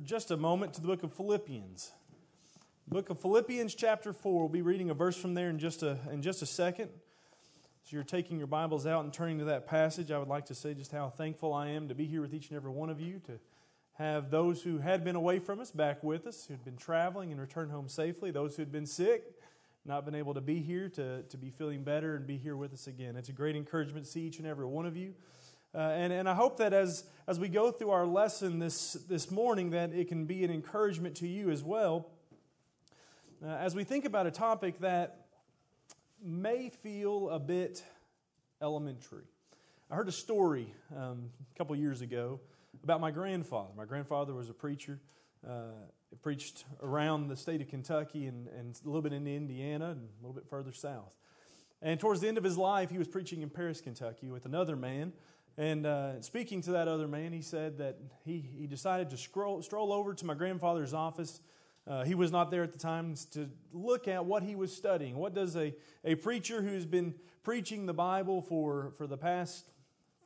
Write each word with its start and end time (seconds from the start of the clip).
for 0.00 0.06
just 0.06 0.30
a 0.30 0.36
moment 0.36 0.72
to 0.72 0.80
the 0.80 0.86
book 0.86 1.02
of 1.02 1.12
Philippians. 1.12 1.92
Book 2.88 3.10
of 3.10 3.20
Philippians, 3.20 3.74
chapter 3.74 4.14
4. 4.14 4.40
We'll 4.40 4.48
be 4.48 4.62
reading 4.62 4.88
a 4.88 4.94
verse 4.94 5.14
from 5.14 5.34
there 5.34 5.50
in 5.50 5.58
just 5.58 5.82
a, 5.82 5.98
in 6.10 6.22
just 6.22 6.40
a 6.40 6.46
second. 6.46 6.88
As 7.84 7.92
you're 7.92 8.02
taking 8.02 8.38
your 8.38 8.46
Bibles 8.46 8.86
out 8.86 9.04
and 9.04 9.12
turning 9.12 9.40
to 9.40 9.44
that 9.46 9.66
passage, 9.66 10.10
I 10.10 10.18
would 10.18 10.28
like 10.28 10.46
to 10.46 10.54
say 10.54 10.72
just 10.72 10.90
how 10.90 11.10
thankful 11.10 11.52
I 11.52 11.70
am 11.70 11.88
to 11.88 11.94
be 11.94 12.06
here 12.06 12.22
with 12.22 12.32
each 12.32 12.48
and 12.48 12.56
every 12.56 12.70
one 12.70 12.88
of 12.88 12.98
you, 12.98 13.20
to 13.26 13.38
have 13.98 14.30
those 14.30 14.62
who 14.62 14.78
had 14.78 15.04
been 15.04 15.16
away 15.16 15.38
from 15.38 15.60
us 15.60 15.70
back 15.70 16.02
with 16.02 16.26
us, 16.26 16.46
who'd 16.46 16.64
been 16.64 16.78
traveling 16.78 17.30
and 17.30 17.38
returned 17.38 17.70
home 17.70 17.90
safely, 17.90 18.30
those 18.30 18.56
who'd 18.56 18.72
been 18.72 18.86
sick, 18.86 19.34
not 19.84 20.06
been 20.06 20.14
able 20.14 20.32
to 20.32 20.40
be 20.40 20.60
here, 20.60 20.88
to, 20.88 21.24
to 21.24 21.36
be 21.36 21.50
feeling 21.50 21.84
better 21.84 22.16
and 22.16 22.26
be 22.26 22.38
here 22.38 22.56
with 22.56 22.72
us 22.72 22.86
again. 22.86 23.16
It's 23.16 23.28
a 23.28 23.32
great 23.32 23.54
encouragement 23.54 24.06
to 24.06 24.10
see 24.10 24.22
each 24.22 24.38
and 24.38 24.46
every 24.46 24.64
one 24.64 24.86
of 24.86 24.96
you. 24.96 25.12
Uh, 25.72 25.78
and, 25.78 26.12
and 26.12 26.28
I 26.28 26.34
hope 26.34 26.56
that 26.58 26.72
as, 26.72 27.04
as 27.28 27.38
we 27.38 27.48
go 27.48 27.70
through 27.70 27.90
our 27.90 28.06
lesson 28.06 28.58
this, 28.58 28.94
this 29.08 29.30
morning, 29.30 29.70
that 29.70 29.92
it 29.92 30.08
can 30.08 30.24
be 30.24 30.42
an 30.42 30.50
encouragement 30.50 31.16
to 31.16 31.28
you 31.28 31.50
as 31.50 31.62
well. 31.62 32.08
Uh, 33.44 33.50
as 33.50 33.74
we 33.74 33.84
think 33.84 34.04
about 34.04 34.26
a 34.26 34.32
topic 34.32 34.80
that 34.80 35.26
may 36.22 36.70
feel 36.70 37.30
a 37.30 37.38
bit 37.38 37.84
elementary. 38.60 39.24
I 39.90 39.94
heard 39.94 40.08
a 40.08 40.12
story 40.12 40.74
um, 40.94 41.30
a 41.54 41.58
couple 41.58 41.74
years 41.76 42.00
ago 42.00 42.40
about 42.82 43.00
my 43.00 43.10
grandfather. 43.10 43.70
My 43.76 43.84
grandfather 43.84 44.34
was 44.34 44.50
a 44.50 44.52
preacher, 44.52 45.00
uh, 45.48 45.70
preached 46.20 46.64
around 46.82 47.28
the 47.28 47.36
state 47.36 47.60
of 47.60 47.68
Kentucky 47.68 48.26
and, 48.26 48.48
and 48.48 48.78
a 48.84 48.88
little 48.88 49.02
bit 49.02 49.12
in 49.12 49.26
Indiana 49.26 49.92
and 49.92 50.00
a 50.00 50.22
little 50.22 50.34
bit 50.34 50.48
further 50.50 50.72
south. 50.72 51.12
And 51.80 51.98
towards 51.98 52.20
the 52.20 52.28
end 52.28 52.38
of 52.38 52.44
his 52.44 52.58
life, 52.58 52.90
he 52.90 52.98
was 52.98 53.08
preaching 53.08 53.40
in 53.40 53.48
Paris, 53.48 53.80
Kentucky 53.80 54.30
with 54.30 54.44
another 54.44 54.76
man 54.76 55.12
and 55.56 55.86
uh, 55.86 56.20
speaking 56.22 56.62
to 56.62 56.72
that 56.72 56.88
other 56.88 57.08
man, 57.08 57.32
he 57.32 57.42
said 57.42 57.78
that 57.78 57.98
he, 58.24 58.38
he 58.38 58.66
decided 58.66 59.10
to 59.10 59.16
scroll, 59.16 59.62
stroll 59.62 59.92
over 59.92 60.14
to 60.14 60.26
my 60.26 60.34
grandfather's 60.34 60.94
office. 60.94 61.40
Uh, 61.86 62.04
he 62.04 62.14
was 62.14 62.30
not 62.30 62.50
there 62.50 62.62
at 62.62 62.72
the 62.72 62.78
time 62.78 63.14
to 63.32 63.48
look 63.72 64.08
at 64.08 64.24
what 64.24 64.42
he 64.42 64.54
was 64.54 64.74
studying. 64.74 65.16
What 65.16 65.34
does 65.34 65.56
a, 65.56 65.74
a 66.04 66.14
preacher 66.14 66.62
who's 66.62 66.86
been 66.86 67.14
preaching 67.42 67.86
the 67.86 67.94
Bible 67.94 68.42
for, 68.42 68.92
for 68.96 69.06
the 69.06 69.16
past 69.16 69.72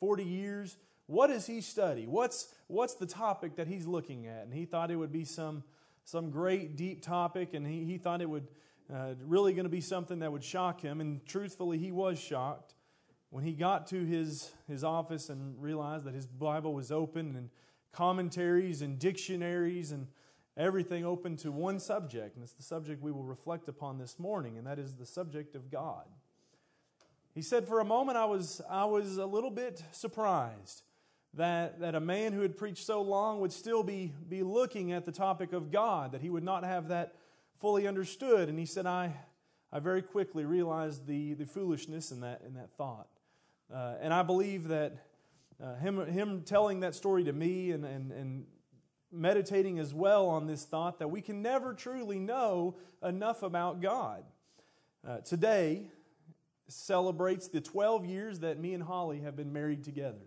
40 0.00 0.24
years, 0.24 0.76
what 1.06 1.28
does 1.28 1.46
he 1.46 1.60
study? 1.60 2.06
What's, 2.06 2.48
what's 2.66 2.94
the 2.94 3.06
topic 3.06 3.56
that 3.56 3.66
he's 3.66 3.86
looking 3.86 4.26
at? 4.26 4.44
And 4.44 4.52
he 4.52 4.64
thought 4.64 4.90
it 4.90 4.96
would 4.96 5.12
be 5.12 5.24
some, 5.24 5.62
some 6.04 6.30
great, 6.30 6.76
deep 6.76 7.02
topic, 7.02 7.54
and 7.54 7.66
he, 7.66 7.84
he 7.84 7.98
thought 7.98 8.20
it 8.20 8.28
would 8.28 8.48
uh, 8.92 9.14
really 9.24 9.54
going 9.54 9.64
to 9.64 9.70
be 9.70 9.80
something 9.80 10.18
that 10.18 10.30
would 10.30 10.44
shock 10.44 10.80
him. 10.80 11.00
And 11.00 11.24
truthfully, 11.26 11.78
he 11.78 11.92
was 11.92 12.18
shocked 12.18 12.73
when 13.34 13.42
he 13.42 13.50
got 13.50 13.88
to 13.88 14.04
his, 14.04 14.52
his 14.68 14.84
office 14.84 15.28
and 15.28 15.60
realized 15.60 16.04
that 16.04 16.14
his 16.14 16.24
Bible 16.24 16.72
was 16.72 16.92
open 16.92 17.34
and 17.34 17.50
commentaries 17.90 18.80
and 18.80 18.96
dictionaries 18.96 19.90
and 19.90 20.06
everything 20.56 21.04
open 21.04 21.36
to 21.38 21.50
one 21.50 21.80
subject, 21.80 22.36
and 22.36 22.44
it's 22.44 22.52
the 22.52 22.62
subject 22.62 23.02
we 23.02 23.10
will 23.10 23.24
reflect 23.24 23.68
upon 23.68 23.98
this 23.98 24.20
morning, 24.20 24.56
and 24.56 24.64
that 24.68 24.78
is 24.78 24.94
the 24.94 25.04
subject 25.04 25.56
of 25.56 25.68
God. 25.68 26.04
He 27.34 27.42
said, 27.42 27.66
For 27.66 27.80
a 27.80 27.84
moment, 27.84 28.16
I 28.16 28.24
was, 28.26 28.62
I 28.70 28.84
was 28.84 29.16
a 29.16 29.26
little 29.26 29.50
bit 29.50 29.82
surprised 29.90 30.84
that, 31.36 31.80
that 31.80 31.96
a 31.96 32.00
man 32.00 32.34
who 32.34 32.42
had 32.42 32.56
preached 32.56 32.86
so 32.86 33.02
long 33.02 33.40
would 33.40 33.52
still 33.52 33.82
be, 33.82 34.12
be 34.28 34.44
looking 34.44 34.92
at 34.92 35.06
the 35.06 35.12
topic 35.12 35.52
of 35.52 35.72
God, 35.72 36.12
that 36.12 36.20
he 36.20 36.30
would 36.30 36.44
not 36.44 36.62
have 36.62 36.86
that 36.86 37.16
fully 37.58 37.88
understood. 37.88 38.48
And 38.48 38.60
he 38.60 38.66
said, 38.66 38.86
I, 38.86 39.12
I 39.72 39.80
very 39.80 40.02
quickly 40.02 40.44
realized 40.44 41.08
the, 41.08 41.34
the 41.34 41.46
foolishness 41.46 42.12
in 42.12 42.20
that, 42.20 42.42
in 42.46 42.54
that 42.54 42.70
thought. 42.76 43.08
Uh, 43.72 43.94
and 44.00 44.12
I 44.12 44.22
believe 44.22 44.68
that 44.68 44.96
uh, 45.62 45.76
him, 45.76 46.04
him 46.06 46.42
telling 46.42 46.80
that 46.80 46.94
story 46.94 47.24
to 47.24 47.32
me 47.32 47.70
and, 47.70 47.84
and, 47.84 48.12
and 48.12 48.46
meditating 49.12 49.78
as 49.78 49.94
well 49.94 50.26
on 50.26 50.46
this 50.46 50.64
thought 50.64 50.98
that 50.98 51.08
we 51.08 51.20
can 51.20 51.42
never 51.42 51.72
truly 51.72 52.18
know 52.18 52.76
enough 53.02 53.42
about 53.42 53.80
God. 53.80 54.24
Uh, 55.06 55.18
today 55.18 55.86
celebrates 56.68 57.48
the 57.48 57.60
12 57.60 58.06
years 58.06 58.40
that 58.40 58.58
me 58.58 58.74
and 58.74 58.82
Holly 58.82 59.20
have 59.20 59.36
been 59.36 59.52
married 59.52 59.84
together. 59.84 60.26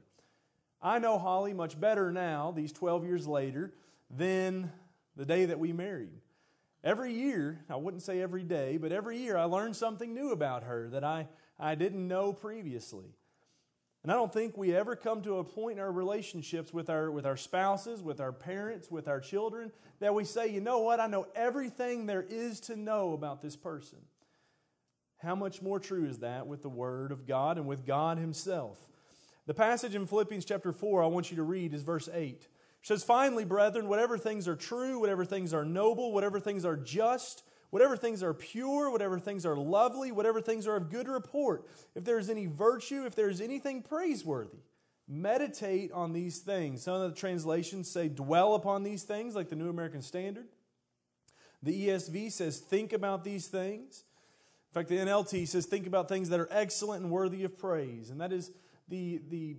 I 0.82 1.00
know 1.00 1.18
Holly 1.18 1.54
much 1.54 1.80
better 1.80 2.12
now, 2.12 2.52
these 2.52 2.72
12 2.72 3.04
years 3.04 3.28
later, 3.28 3.74
than 4.10 4.72
the 5.16 5.26
day 5.26 5.46
that 5.46 5.60
we 5.60 5.74
married. 5.74 6.14
Every 6.84 7.12
year, 7.12 7.66
I 7.70 7.76
wouldn't 7.76 8.04
say 8.04 8.22
every 8.22 8.44
day, 8.44 8.78
but 8.78 8.92
every 8.92 9.18
year 9.18 9.36
I 9.36 9.46
learn 9.46 9.74
something 9.74 10.14
new 10.14 10.32
about 10.32 10.64
her 10.64 10.88
that 10.90 11.04
I, 11.04 11.28
I 11.60 11.76
didn't 11.76 12.08
know 12.08 12.32
previously. 12.32 13.16
And 14.04 14.12
I 14.12 14.16
don't 14.16 14.32
think 14.32 14.58
we 14.58 14.76
ever 14.76 14.96
come 14.96 15.22
to 15.24 15.38
a 15.38 15.44
point 15.44 15.80
in 15.80 15.84
our 15.84 15.92
relationships 15.92 16.74
with 16.74 16.90
our, 16.90 17.12
with 17.12 17.26
our 17.26 17.36
spouses, 17.36 18.02
with 18.02 18.22
our 18.22 18.32
parents, 18.32 18.90
with 18.90 19.08
our 19.08 19.20
children, 19.20 19.72
that 20.00 20.14
we 20.14 20.24
say, 20.24 20.48
you 20.48 20.62
know 20.62 20.80
what, 20.80 21.00
I 21.00 21.08
know 21.08 21.28
everything 21.36 22.06
there 22.06 22.26
is 22.28 22.60
to 22.62 22.76
know 22.76 23.14
about 23.14 23.42
this 23.42 23.56
person. 23.56 24.00
How 25.18 25.36
much 25.36 25.62
more 25.62 25.80
true 25.80 26.06
is 26.06 26.20
that 26.20 26.48
with 26.48 26.62
the 26.62 26.70
Word 26.70 27.12
of 27.12 27.26
God 27.26 27.58
and 27.58 27.68
with 27.68 27.86
God 27.86 28.18
Himself? 28.18 28.78
The 29.48 29.54
passage 29.54 29.96
in 29.96 30.06
Philippians 30.06 30.46
chapter 30.46 30.72
4 30.72 31.04
I 31.04 31.08
want 31.08 31.32
you 31.32 31.38
to 31.38 31.44
read 31.44 31.74
is 31.74 31.82
verse 31.82 32.08
8. 32.12 32.34
It 32.34 32.48
says, 32.84 33.04
Finally, 33.04 33.46
brethren, 33.46 33.88
whatever 33.88 34.18
things 34.18 34.48
are 34.48 34.56
true, 34.56 35.00
whatever 35.00 35.26
things 35.26 35.54
are 35.54 35.66
noble, 35.66 36.12
whatever 36.12 36.40
things 36.40 36.66
are 36.66 36.78
just, 36.78 37.44
whatever 37.70 37.98
things 37.98 38.24
are 38.24 38.34
pure, 38.34 38.90
whatever 38.90 39.20
things 39.20 39.46
are 39.46 39.56
lovely, 39.56 40.12
whatever 40.12 40.42
things 40.42 40.68
are 40.68 40.76
of 40.76 40.90
good 40.90 41.08
report, 41.08 41.68
if 41.96 42.04
there 42.04 42.20
is 42.20 42.30
any 42.30 42.46
virtue, 42.46 43.06
if 43.06 43.16
there 43.16 43.30
is 43.30 43.42
anything 43.42 43.82
praiseworthy, 43.82 44.60
meditate 45.08 45.92
on 45.92 46.14
these 46.14 46.40
things. 46.40 46.84
Some 46.84 47.02
of 47.02 47.10
the 47.10 47.16
translations 47.16 47.90
say 47.90 48.10
dwell 48.10 48.56
upon 48.56 48.84
these 48.84 49.04
things, 49.04 49.36
like 49.36 49.50
the 49.50 49.56
New 49.56 49.70
American 49.70 50.02
Standard. 50.02 50.48
The 51.64 51.88
ESV 51.88 52.32
says 52.32 52.60
think 52.60 52.94
about 52.94 53.24
these 53.24 53.48
things. 53.48 54.04
In 54.70 54.74
fact, 54.74 54.90
the 54.90 54.98
NLT 54.98 55.48
says 55.48 55.66
think 55.66 55.88
about 55.88 56.08
things 56.08 56.30
that 56.30 56.40
are 56.40 56.50
excellent 56.52 57.04
and 57.04 57.12
worthy 57.12 57.44
of 57.44 57.58
praise. 57.58 58.10
And 58.10 58.22
that 58.22 58.32
is 58.32 58.52
the, 58.88 59.22
the 59.30 59.56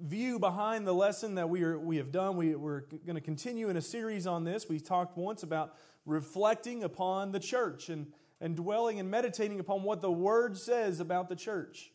view 0.00 0.38
behind 0.38 0.86
the 0.86 0.92
lesson 0.92 1.36
that 1.36 1.48
we, 1.48 1.62
are, 1.62 1.78
we 1.78 1.98
have 1.98 2.10
done. 2.10 2.36
We, 2.36 2.54
we're 2.54 2.80
going 3.06 3.14
to 3.14 3.20
continue 3.20 3.68
in 3.68 3.76
a 3.76 3.82
series 3.82 4.26
on 4.26 4.44
this. 4.44 4.68
We 4.68 4.80
talked 4.80 5.16
once 5.16 5.42
about 5.42 5.74
reflecting 6.04 6.82
upon 6.82 7.32
the 7.32 7.40
church 7.40 7.88
and, 7.88 8.06
and 8.40 8.56
dwelling 8.56 8.98
and 8.98 9.10
meditating 9.10 9.60
upon 9.60 9.82
what 9.82 10.00
the 10.00 10.10
Word 10.10 10.56
says 10.56 11.00
about 11.00 11.28
the 11.28 11.36
church. 11.36 11.92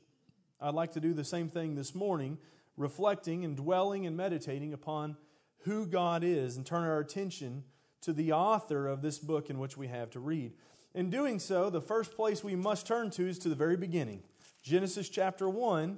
I'd 0.59 0.73
like 0.73 0.94
to 0.94 1.00
do 1.00 1.13
the 1.13 1.23
same 1.23 1.50
thing 1.50 1.75
this 1.75 1.94
morning, 1.94 2.38
reflecting 2.78 3.45
and 3.45 3.56
dwelling 3.56 4.06
and 4.06 4.18
meditating 4.18 4.73
upon 4.73 5.18
who 5.62 5.85
God 5.85 6.23
is 6.23 6.57
and 6.57 6.66
turn 6.66 6.84
our 6.84 7.00
attention 7.00 7.63
to 8.01 8.13
the 8.13 8.31
author 8.31 8.88
of 8.88 9.01
this 9.01 9.19
book 9.19 9.50
in 9.50 9.59
which 9.59 9.78
we 9.78 9.88
have 9.88 10.09
to 10.12 10.19
read. 10.19 10.53
In 10.94 11.09
doing 11.09 11.39
so, 11.39 11.69
the 11.69 11.81
first 11.81 12.16
place 12.16 12.44
we 12.44 12.56
must 12.56 12.88
turn 12.88 13.12
to 13.12 13.28
is 13.28 13.38
to 13.39 13.50
the 13.50 13.56
very 13.56 13.78
beginning 13.78 14.24
Genesis 14.63 15.09
chapter 15.09 15.47
1. 15.47 15.97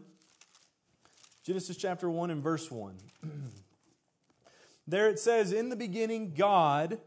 Genesis 1.44 1.78
chapter 1.78 2.10
1 2.10 2.30
and 2.32 2.44
verse 2.44 2.70
1. 2.70 2.98
there 4.88 5.10
it 5.10 5.18
says, 5.18 5.52
In 5.52 5.70
the 5.70 5.76
beginning, 5.76 6.34
God 6.36 7.00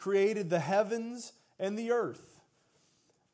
created 0.00 0.50
the 0.50 0.58
heavens 0.58 1.34
and 1.58 1.78
the 1.78 1.92
earth. 1.92 2.40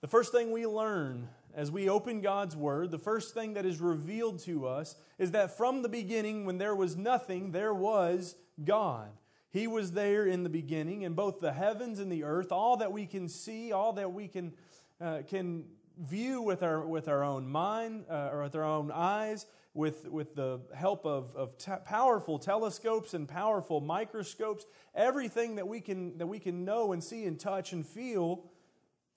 The 0.03 0.09
first 0.09 0.32
thing 0.32 0.50
we 0.50 0.66
learn 0.66 1.28
as 1.54 1.71
we 1.71 1.88
open 1.88 2.21
God's 2.21 2.54
Word, 2.54 2.91
the 2.91 2.99
first 2.99 3.32
thing 3.32 3.54
that 3.54 3.65
is 3.65 3.81
revealed 3.81 4.41
to 4.41 4.66
us 4.66 4.94
is 5.19 5.31
that 5.31 5.56
from 5.56 5.81
the 5.81 5.88
beginning, 5.88 6.44
when 6.44 6.59
there 6.59 6.75
was 6.75 6.97
nothing, 6.97 7.53
there 7.53 7.72
was 7.72 8.37
God. 8.62 9.09
He 9.50 9.66
was 9.66 9.93
there 9.93 10.26
in 10.26 10.43
the 10.43 10.50
beginning, 10.50 11.05
and 11.05 11.16
both 11.16 11.41
the 11.41 11.53
heavens 11.53 11.99
and 11.99 12.12
the 12.12 12.25
earth, 12.25 12.53
all 12.53 12.76
that 12.76 12.93
we 12.93 13.06
can 13.06 13.28
see, 13.28 13.72
all 13.72 13.94
that 13.94 14.12
we 14.12 14.28
can, 14.28 14.53
uh, 15.00 15.21
can 15.26 15.65
view 15.99 16.43
with 16.43 16.62
our, 16.62 16.87
with 16.87 17.09
our 17.09 17.25
own 17.25 17.49
mind 17.49 18.05
uh, 18.10 18.31
or 18.32 18.43
with 18.43 18.55
our 18.55 18.65
own 18.65 18.91
eyes, 18.93 19.47
with, 19.76 20.09
with 20.09 20.34
the 20.34 20.60
help 20.75 21.04
of, 21.04 21.37
of 21.37 21.59
t- 21.59 21.70
powerful 21.84 22.38
telescopes 22.38 23.12
and 23.12 23.28
powerful 23.28 23.81
microscopes, 23.81 24.64
everything 24.94 25.56
that 25.56 25.69
we, 25.69 25.81
can, 25.81 26.16
that 26.16 26.26
we 26.26 26.38
can 26.38 26.64
know 26.64 26.93
and 26.93 27.05
see 27.05 27.25
and 27.26 27.38
touch 27.38 27.73
and 27.73 27.87
feel 27.87 28.44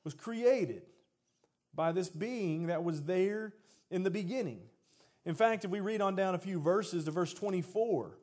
was 0.03 0.13
created 0.13 0.81
by 1.73 1.94
this 1.94 2.09
being 2.09 2.67
that 2.67 2.83
was 2.83 3.03
there 3.03 3.53
in 3.89 4.03
the 4.03 4.11
beginning. 4.11 4.59
In 5.25 5.33
fact, 5.33 5.63
if 5.63 5.71
we 5.71 5.79
read 5.79 6.01
on 6.01 6.15
down 6.15 6.35
a 6.35 6.39
few 6.39 6.59
verses 6.59 7.06
to 7.06 7.11
verse 7.11 7.33
24, 7.33 8.17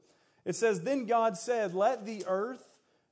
it 0.44 0.55
says, 0.55 0.83
Then 0.83 1.06
God 1.06 1.38
said, 1.38 1.75
Let 1.75 2.05
the 2.05 2.25
earth 2.27 2.69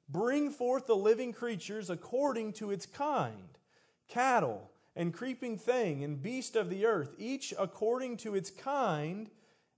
bring 0.08 0.50
forth 0.50 0.86
the 0.86 0.96
living 0.96 1.32
creatures 1.32 1.88
according 1.88 2.52
to 2.54 2.70
its 2.70 2.84
kind, 2.84 3.58
cattle 4.06 4.70
and 4.96 5.12
creeping 5.12 5.58
thing 5.58 6.04
and 6.04 6.22
beast 6.22 6.56
of 6.56 6.70
the 6.70 6.86
earth, 6.86 7.14
each 7.18 7.52
according 7.58 8.16
to 8.18 8.34
its 8.34 8.50
kind, 8.50 9.30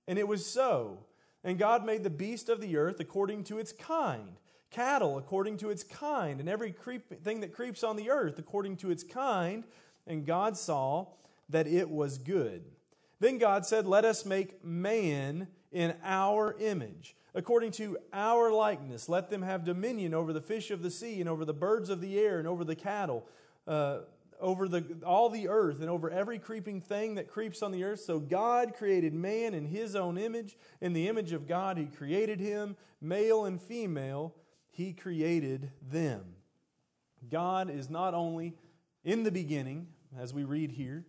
and 0.07 0.19
it 0.19 0.29
was 0.29 0.45
so. 0.45 1.05
And 1.43 1.59
God 1.59 1.85
made 1.87 2.03
the 2.03 2.11
beast 2.11 2.49
of 2.49 2.61
the 2.61 2.77
earth 2.77 3.01
according 3.01 3.45
to 3.45 3.59
its 3.59 3.73
kind, 3.73 4.37
cattle 4.71 5.17
according 5.17 5.59
to 5.59 5.71
its 5.71 5.85
kind, 5.85 6.41
and 6.41 6.49
every 6.49 6.73
creep, 6.73 7.23
thing 7.23 7.41
that 7.41 7.53
creeps 7.53 7.85
on 7.85 7.97
the 7.97 8.11
earth 8.11 8.39
according 8.39 8.77
to 8.79 8.91
its 8.91 9.05
kind. 9.05 9.65
And 10.07 10.27
God 10.27 10.57
saw 10.57 11.07
that 11.49 11.67
it 11.67 11.89
was 11.89 12.19
good. 12.19 12.65
Then 13.21 13.39
God 13.39 13.65
said, 13.65 13.87
Let 13.87 14.05
us 14.05 14.27
make 14.27 14.65
man 14.65 15.49
in 15.73 15.95
our 16.05 16.57
image 16.59 17.17
according 17.35 17.71
to 17.71 17.99
our 18.13 18.51
likeness. 18.51 19.09
Let 19.09 19.31
them 19.31 19.43
have 19.43 19.65
dominion 19.65 20.15
over 20.15 20.33
the 20.33 20.41
fish 20.41 20.71
of 20.71 20.83
the 20.83 20.91
sea, 20.91 21.21
and 21.21 21.29
over 21.29 21.45
the 21.45 21.55
birds 21.55 21.91
of 21.91 22.01
the 22.01 22.19
air, 22.19 22.39
and 22.39 22.49
over 22.49 22.65
the 22.65 22.75
cattle, 22.75 23.27
uh, 23.69 23.99
over 24.41 24.69
the, 24.69 25.01
all 25.05 25.29
the 25.29 25.49
earth, 25.49 25.81
and 25.81 25.91
over 25.91 26.11
every 26.11 26.39
creeping 26.39 26.81
thing 26.81 27.15
that 27.17 27.29
creeps 27.29 27.63
on 27.63 27.73
the 27.73 27.85
earth. 27.85 28.01
So 28.01 28.19
God 28.19 28.75
created 28.75 29.15
man 29.15 29.55
in 29.55 29.67
his 29.67 29.97
own 29.97 30.19
image. 30.19 30.57
In 30.81 30.93
the 30.93 31.09
image 31.09 31.33
of 31.33 31.47
God, 31.47 31.79
he 31.79 31.87
created 31.87 32.41
him, 32.41 32.77
male 33.01 33.45
and 33.45 33.61
female, 33.61 34.35
he 34.71 34.93
created 34.93 35.71
them. 35.83 36.35
God 37.31 37.71
is 37.71 37.89
not 37.89 38.15
only 38.15 38.55
in 39.05 39.23
the 39.23 39.31
beginning, 39.31 39.89
as 40.19 40.35
we 40.35 40.45
read 40.45 40.73
here, 40.73 41.05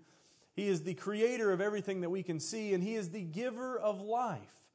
he 0.53 0.68
is 0.68 0.83
the 0.83 0.94
creator 0.94 1.51
of 1.51 1.62
everything 1.62 2.01
that 2.01 2.09
we 2.09 2.24
can 2.24 2.39
see, 2.39 2.74
and 2.74 2.83
he 2.83 2.95
is 2.95 3.09
the 3.09 3.21
giver 3.21 3.77
of 3.77 4.01
life. 4.01 4.67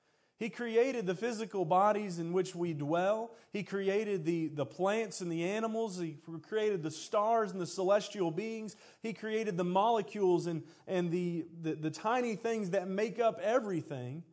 He 0.43 0.51
created 0.51 1.07
the 1.07 1.15
physical 1.15 1.65
bodies 1.65 2.19
in 2.19 2.33
which 2.33 2.53
we 2.53 2.73
dwell. 2.73 3.31
He 3.53 3.63
created 3.63 4.25
the, 4.25 4.49
the 4.49 4.67
plants 4.67 5.21
and 5.21 5.31
the 5.31 5.45
animals. 5.45 6.01
He 6.01 6.17
created 6.49 6.83
the 6.83 6.91
stars 6.91 7.53
and 7.53 7.61
the 7.61 7.67
celestial 7.67 8.33
beings. 8.33 8.75
He 9.05 9.13
created 9.13 9.57
the 9.57 9.63
molecules 9.63 10.49
and, 10.49 10.65
and 10.89 11.13
the, 11.13 11.47
the, 11.61 11.77
the 11.77 11.91
tiny 11.93 12.35
things 12.35 12.71
that 12.71 12.89
make 12.89 13.21
up 13.21 13.39
everything. 13.41 14.25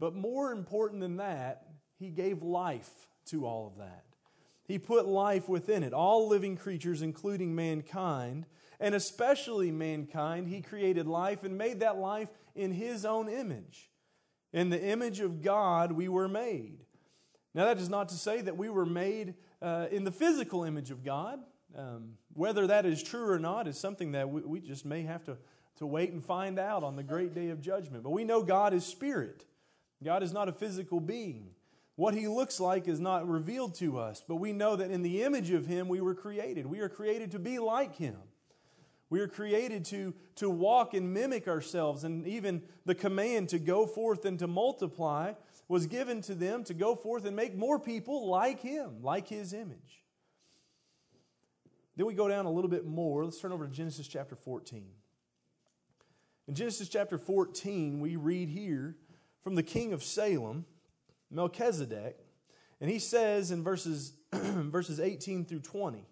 But 0.00 0.16
more 0.16 0.50
important 0.50 1.00
than 1.02 1.18
that, 1.18 1.68
He 2.00 2.10
gave 2.10 2.42
life 2.42 2.90
to 3.26 3.46
all 3.46 3.68
of 3.68 3.78
that. 3.78 4.02
He 4.64 4.80
put 4.80 5.06
life 5.06 5.48
within 5.48 5.84
it, 5.84 5.92
all 5.92 6.26
living 6.26 6.56
creatures, 6.56 7.00
including 7.00 7.54
mankind, 7.54 8.44
and 8.80 8.92
especially 8.92 9.70
mankind. 9.70 10.48
He 10.48 10.62
created 10.62 11.06
life 11.06 11.44
and 11.44 11.56
made 11.56 11.78
that 11.78 11.96
life 11.96 12.30
in 12.56 12.72
His 12.72 13.04
own 13.04 13.28
image. 13.28 13.91
In 14.52 14.70
the 14.70 14.82
image 14.82 15.20
of 15.20 15.42
God, 15.42 15.92
we 15.92 16.08
were 16.08 16.28
made. 16.28 16.84
Now, 17.54 17.66
that 17.66 17.78
is 17.78 17.88
not 17.88 18.08
to 18.10 18.14
say 18.14 18.40
that 18.40 18.56
we 18.56 18.68
were 18.68 18.86
made 18.86 19.34
uh, 19.60 19.86
in 19.90 20.04
the 20.04 20.12
physical 20.12 20.64
image 20.64 20.90
of 20.90 21.04
God. 21.04 21.38
Um, 21.76 22.14
whether 22.34 22.66
that 22.66 22.84
is 22.84 23.02
true 23.02 23.30
or 23.30 23.38
not 23.38 23.66
is 23.66 23.78
something 23.78 24.12
that 24.12 24.28
we, 24.28 24.42
we 24.42 24.60
just 24.60 24.84
may 24.84 25.02
have 25.02 25.24
to, 25.24 25.38
to 25.76 25.86
wait 25.86 26.12
and 26.12 26.22
find 26.22 26.58
out 26.58 26.82
on 26.82 26.96
the 26.96 27.02
great 27.02 27.34
day 27.34 27.48
of 27.48 27.60
judgment. 27.60 28.02
But 28.02 28.10
we 28.10 28.24
know 28.24 28.42
God 28.42 28.74
is 28.74 28.84
spirit, 28.84 29.44
God 30.02 30.22
is 30.22 30.32
not 30.32 30.48
a 30.48 30.52
physical 30.52 31.00
being. 31.00 31.50
What 31.94 32.14
he 32.14 32.26
looks 32.26 32.58
like 32.58 32.88
is 32.88 33.00
not 33.00 33.28
revealed 33.28 33.74
to 33.76 33.98
us, 33.98 34.22
but 34.26 34.36
we 34.36 34.52
know 34.52 34.76
that 34.76 34.90
in 34.90 35.02
the 35.02 35.22
image 35.22 35.50
of 35.50 35.66
him 35.66 35.88
we 35.88 36.00
were 36.00 36.14
created. 36.14 36.66
We 36.66 36.80
are 36.80 36.88
created 36.88 37.32
to 37.32 37.38
be 37.38 37.58
like 37.58 37.96
him. 37.96 38.16
We 39.12 39.20
are 39.20 39.28
created 39.28 39.84
to, 39.86 40.14
to 40.36 40.48
walk 40.48 40.94
and 40.94 41.12
mimic 41.12 41.46
ourselves, 41.46 42.02
and 42.02 42.26
even 42.26 42.62
the 42.86 42.94
command 42.94 43.50
to 43.50 43.58
go 43.58 43.84
forth 43.84 44.24
and 44.24 44.38
to 44.38 44.46
multiply 44.46 45.34
was 45.68 45.86
given 45.86 46.22
to 46.22 46.34
them 46.34 46.64
to 46.64 46.72
go 46.72 46.94
forth 46.96 47.26
and 47.26 47.36
make 47.36 47.54
more 47.54 47.78
people 47.78 48.30
like 48.30 48.62
Him, 48.62 49.02
like 49.02 49.28
His 49.28 49.52
image. 49.52 50.02
Then 51.94 52.06
we 52.06 52.14
go 52.14 52.26
down 52.26 52.46
a 52.46 52.50
little 52.50 52.70
bit 52.70 52.86
more. 52.86 53.22
Let's 53.26 53.38
turn 53.38 53.52
over 53.52 53.66
to 53.66 53.70
Genesis 53.70 54.08
chapter 54.08 54.34
14. 54.34 54.86
In 56.48 56.54
Genesis 56.54 56.88
chapter 56.88 57.18
14, 57.18 58.00
we 58.00 58.16
read 58.16 58.48
here 58.48 58.96
from 59.44 59.56
the 59.56 59.62
king 59.62 59.92
of 59.92 60.02
Salem, 60.02 60.64
Melchizedek, 61.30 62.16
and 62.80 62.88
he 62.88 62.98
says 62.98 63.50
in 63.50 63.62
verses, 63.62 64.14
verses 64.32 65.00
18 65.00 65.44
through 65.44 65.60
20 65.60 66.06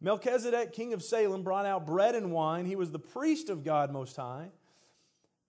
Melchizedek, 0.00 0.72
king 0.72 0.92
of 0.92 1.02
Salem, 1.02 1.42
brought 1.42 1.66
out 1.66 1.86
bread 1.86 2.14
and 2.14 2.32
wine. 2.32 2.66
He 2.66 2.76
was 2.76 2.90
the 2.90 2.98
priest 2.98 3.48
of 3.48 3.64
God 3.64 3.92
Most 3.92 4.16
High. 4.16 4.50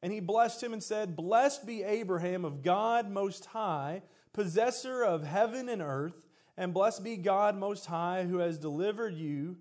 And 0.01 0.13
he 0.13 0.19
blessed 0.19 0.61
him 0.61 0.71
and 0.71 0.83
said, 0.83 1.15
Blessed 1.15 1.65
be 1.65 1.83
Abraham 1.83 2.45
of 2.45 2.61
God 2.61 3.09
Most 3.09 3.45
High, 3.45 4.03
possessor 4.33 5.03
of 5.03 5.23
heaven 5.23 5.67
and 5.67 5.81
earth, 5.81 6.27
and 6.57 6.73
blessed 6.73 7.03
be 7.03 7.17
God 7.17 7.57
Most 7.57 7.87
High, 7.87 8.23
who 8.23 8.37
has 8.37 8.57
delivered 8.57 9.15
you, 9.15 9.57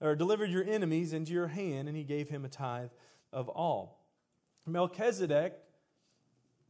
or 0.00 0.14
delivered 0.14 0.50
your 0.50 0.64
enemies 0.64 1.12
into 1.12 1.32
your 1.32 1.48
hand. 1.48 1.88
And 1.88 1.96
he 1.96 2.04
gave 2.04 2.28
him 2.28 2.44
a 2.44 2.48
tithe 2.48 2.90
of 3.32 3.48
all. 3.48 4.04
Melchizedek, 4.66 5.54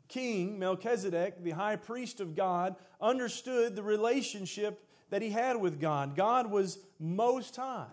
king 0.09 0.59
Melchizedek, 0.59 1.43
the 1.43 1.51
high 1.51 1.77
priest 1.77 2.21
of 2.21 2.35
God, 2.35 2.77
understood 3.01 3.75
the 3.75 3.83
relationship 3.83 4.86
that 5.11 5.23
he 5.23 5.31
had 5.31 5.57
with 5.57 5.81
God. 5.81 6.17
God 6.17 6.51
was 6.51 6.79
most 6.99 7.57
high. 7.57 7.87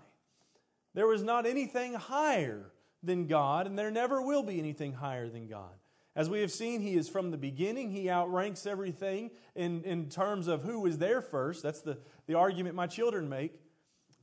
There 0.94 1.07
was 1.07 1.24
not 1.24 1.45
anything 1.45 1.94
higher 1.94 2.71
than 3.01 3.27
God, 3.27 3.68
and 3.68 3.77
there 3.77 3.92
never 3.92 4.21
will 4.21 4.44
be 4.44 4.60
anything 4.60 4.94
higher 4.94 5.30
than 5.30 5.48
God. 5.48 5.74
As 6.15 6.30
we 6.30 6.42
have 6.42 6.51
seen, 6.51 6.81
He 6.81 6.95
is 6.95 7.10
from 7.10 7.31
the 7.31 7.38
beginning. 7.38 7.89
He 7.89 8.10
outranks 8.10 8.68
everything 8.68 9.31
in, 9.56 9.83
in 9.83 10.10
terms 10.10 10.48
of 10.48 10.63
who 10.63 10.80
was 10.80 11.00
there 11.00 11.21
first. 11.21 11.63
That's 11.63 11.81
the, 11.81 11.98
the 12.27 12.36
argument 12.36 12.75
my 12.75 12.88
children 12.88 13.27
make. 13.27 13.60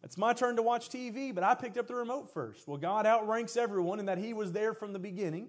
It's 0.03 0.17
my 0.17 0.33
turn 0.33 0.57
to 0.57 0.63
watch 0.63 0.89
TV, 0.89 1.35
but 1.35 1.45
I 1.45 1.55
picked 1.55 1.77
up 1.77 1.87
the 1.87 1.95
remote 1.95 2.33
first. 2.33 2.67
Well, 2.67 2.79
God 2.79 3.07
outranks 3.07 3.57
everyone 3.57 3.99
in 3.99 4.07
that 4.07 4.19
He 4.19 4.33
was 4.33 4.53
there 4.53 4.73
from 4.73 4.93
the 4.93 4.99
beginning. 4.99 5.49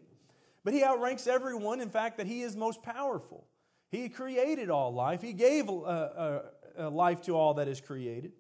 But 0.64 0.74
He 0.74 0.84
outranks 0.84 1.28
everyone, 1.28 1.80
in 1.80 1.90
fact, 1.90 2.18
that 2.18 2.28
He 2.28 2.42
is 2.42 2.56
most 2.56 2.82
powerful. 2.82 3.46
He 3.92 4.10
created 4.10 4.70
all 4.70 4.94
life, 4.94 5.22
He 5.22 5.34
gave 5.34 5.70
uh, 5.70 5.74
uh, 5.74 6.42
uh, 6.78 6.90
life 6.90 7.22
to 7.24 7.36
all 7.36 7.56
that 7.56 7.68
is 7.68 7.82
created. 7.82 8.32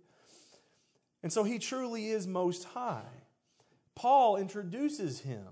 And 1.24 1.31
so 1.31 1.44
he 1.44 1.60
truly 1.60 2.07
is 2.10 2.28
most 2.28 2.63
high. 2.63 3.04
Paul 3.95 4.38
introduces 4.38 5.19
him 5.19 5.48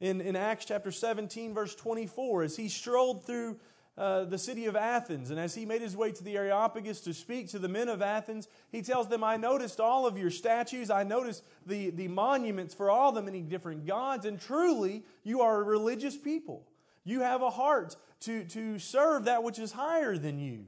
in, 0.00 0.20
in 0.20 0.36
Acts 0.36 0.64
chapter 0.64 0.90
17, 0.90 1.54
verse 1.54 1.74
24, 1.74 2.44
as 2.44 2.56
he 2.56 2.68
strolled 2.68 3.26
through 3.26 3.58
uh, 3.96 4.24
the 4.24 4.38
city 4.38 4.66
of 4.66 4.74
Athens. 4.74 5.30
And 5.30 5.38
as 5.38 5.54
he 5.54 5.64
made 5.64 5.80
his 5.80 5.96
way 5.96 6.10
to 6.10 6.24
the 6.24 6.36
Areopagus 6.36 7.00
to 7.02 7.14
speak 7.14 7.48
to 7.50 7.58
the 7.58 7.68
men 7.68 7.88
of 7.88 8.02
Athens, 8.02 8.48
he 8.72 8.82
tells 8.82 9.08
them, 9.08 9.22
I 9.22 9.36
noticed 9.36 9.78
all 9.78 10.06
of 10.06 10.18
your 10.18 10.30
statues. 10.30 10.90
I 10.90 11.04
noticed 11.04 11.44
the, 11.66 11.90
the 11.90 12.08
monuments 12.08 12.74
for 12.74 12.90
all 12.90 13.12
the 13.12 13.22
many 13.22 13.40
different 13.40 13.86
gods. 13.86 14.24
And 14.24 14.40
truly, 14.40 15.04
you 15.22 15.42
are 15.42 15.60
a 15.60 15.62
religious 15.62 16.16
people. 16.16 16.66
You 17.04 17.20
have 17.20 17.42
a 17.42 17.50
heart 17.50 17.94
to, 18.20 18.44
to 18.44 18.78
serve 18.78 19.26
that 19.26 19.42
which 19.42 19.58
is 19.58 19.72
higher 19.72 20.16
than 20.16 20.38
you. 20.40 20.66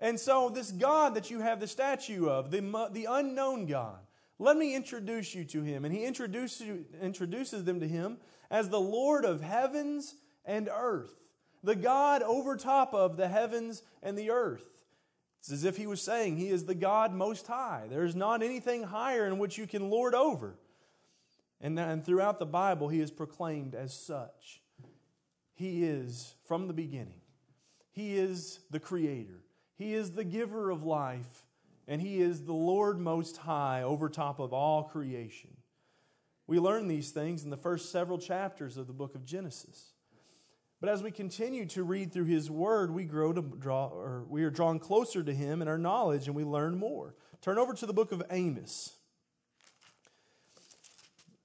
And 0.00 0.20
so, 0.20 0.50
this 0.50 0.72
God 0.72 1.14
that 1.14 1.30
you 1.30 1.40
have 1.40 1.60
the 1.60 1.66
statue 1.66 2.28
of, 2.28 2.50
the, 2.50 2.60
the 2.92 3.06
unknown 3.08 3.66
God, 3.66 3.98
let 4.38 4.56
me 4.56 4.74
introduce 4.74 5.34
you 5.34 5.44
to 5.44 5.62
him. 5.62 5.84
And 5.84 5.94
he 5.94 6.04
introduces, 6.04 6.84
introduces 7.00 7.64
them 7.64 7.80
to 7.80 7.88
him 7.88 8.18
as 8.50 8.68
the 8.68 8.80
Lord 8.80 9.24
of 9.24 9.40
heavens 9.40 10.14
and 10.44 10.68
earth, 10.72 11.14
the 11.62 11.76
God 11.76 12.22
over 12.22 12.56
top 12.56 12.92
of 12.94 13.16
the 13.16 13.28
heavens 13.28 13.82
and 14.02 14.18
the 14.18 14.30
earth. 14.30 14.84
It's 15.40 15.52
as 15.52 15.64
if 15.64 15.76
he 15.76 15.86
was 15.86 16.02
saying, 16.02 16.36
He 16.36 16.48
is 16.48 16.64
the 16.64 16.74
God 16.74 17.14
most 17.14 17.46
high. 17.46 17.86
There's 17.88 18.16
not 18.16 18.42
anything 18.42 18.82
higher 18.82 19.26
in 19.26 19.38
which 19.38 19.56
you 19.56 19.66
can 19.66 19.90
lord 19.90 20.14
over. 20.14 20.58
And, 21.60 21.78
and 21.78 22.04
throughout 22.04 22.38
the 22.38 22.46
Bible, 22.46 22.88
he 22.88 23.00
is 23.00 23.10
proclaimed 23.10 23.74
as 23.74 23.94
such. 23.94 24.60
He 25.54 25.84
is 25.84 26.34
from 26.44 26.66
the 26.66 26.74
beginning, 26.74 27.20
He 27.92 28.18
is 28.18 28.60
the 28.70 28.80
Creator. 28.80 29.40
He 29.76 29.94
is 29.94 30.12
the 30.12 30.24
giver 30.24 30.70
of 30.70 30.84
life, 30.84 31.44
and 31.86 32.00
He 32.00 32.20
is 32.20 32.42
the 32.42 32.52
Lord 32.52 32.98
Most 32.98 33.36
High 33.38 33.82
over 33.82 34.08
top 34.08 34.38
of 34.38 34.52
all 34.52 34.84
creation. 34.84 35.50
We 36.46 36.58
learn 36.58 36.88
these 36.88 37.10
things 37.10 37.44
in 37.44 37.50
the 37.50 37.56
first 37.56 37.90
several 37.90 38.18
chapters 38.18 38.76
of 38.76 38.86
the 38.86 38.92
book 38.92 39.14
of 39.14 39.24
Genesis. 39.24 39.92
But 40.80 40.90
as 40.90 41.02
we 41.02 41.10
continue 41.10 41.66
to 41.66 41.82
read 41.82 42.12
through 42.12 42.26
His 42.26 42.50
Word, 42.50 42.90
we 42.90 43.04
grow 43.04 43.32
to 43.32 43.42
draw, 43.42 43.88
or 43.88 44.24
we 44.28 44.44
are 44.44 44.50
drawn 44.50 44.78
closer 44.78 45.22
to 45.22 45.34
Him 45.34 45.60
in 45.60 45.68
our 45.68 45.78
knowledge, 45.78 46.26
and 46.26 46.36
we 46.36 46.44
learn 46.44 46.78
more. 46.78 47.14
Turn 47.42 47.58
over 47.58 47.74
to 47.74 47.86
the 47.86 47.92
book 47.92 48.12
of 48.12 48.22
Amos. 48.30 48.92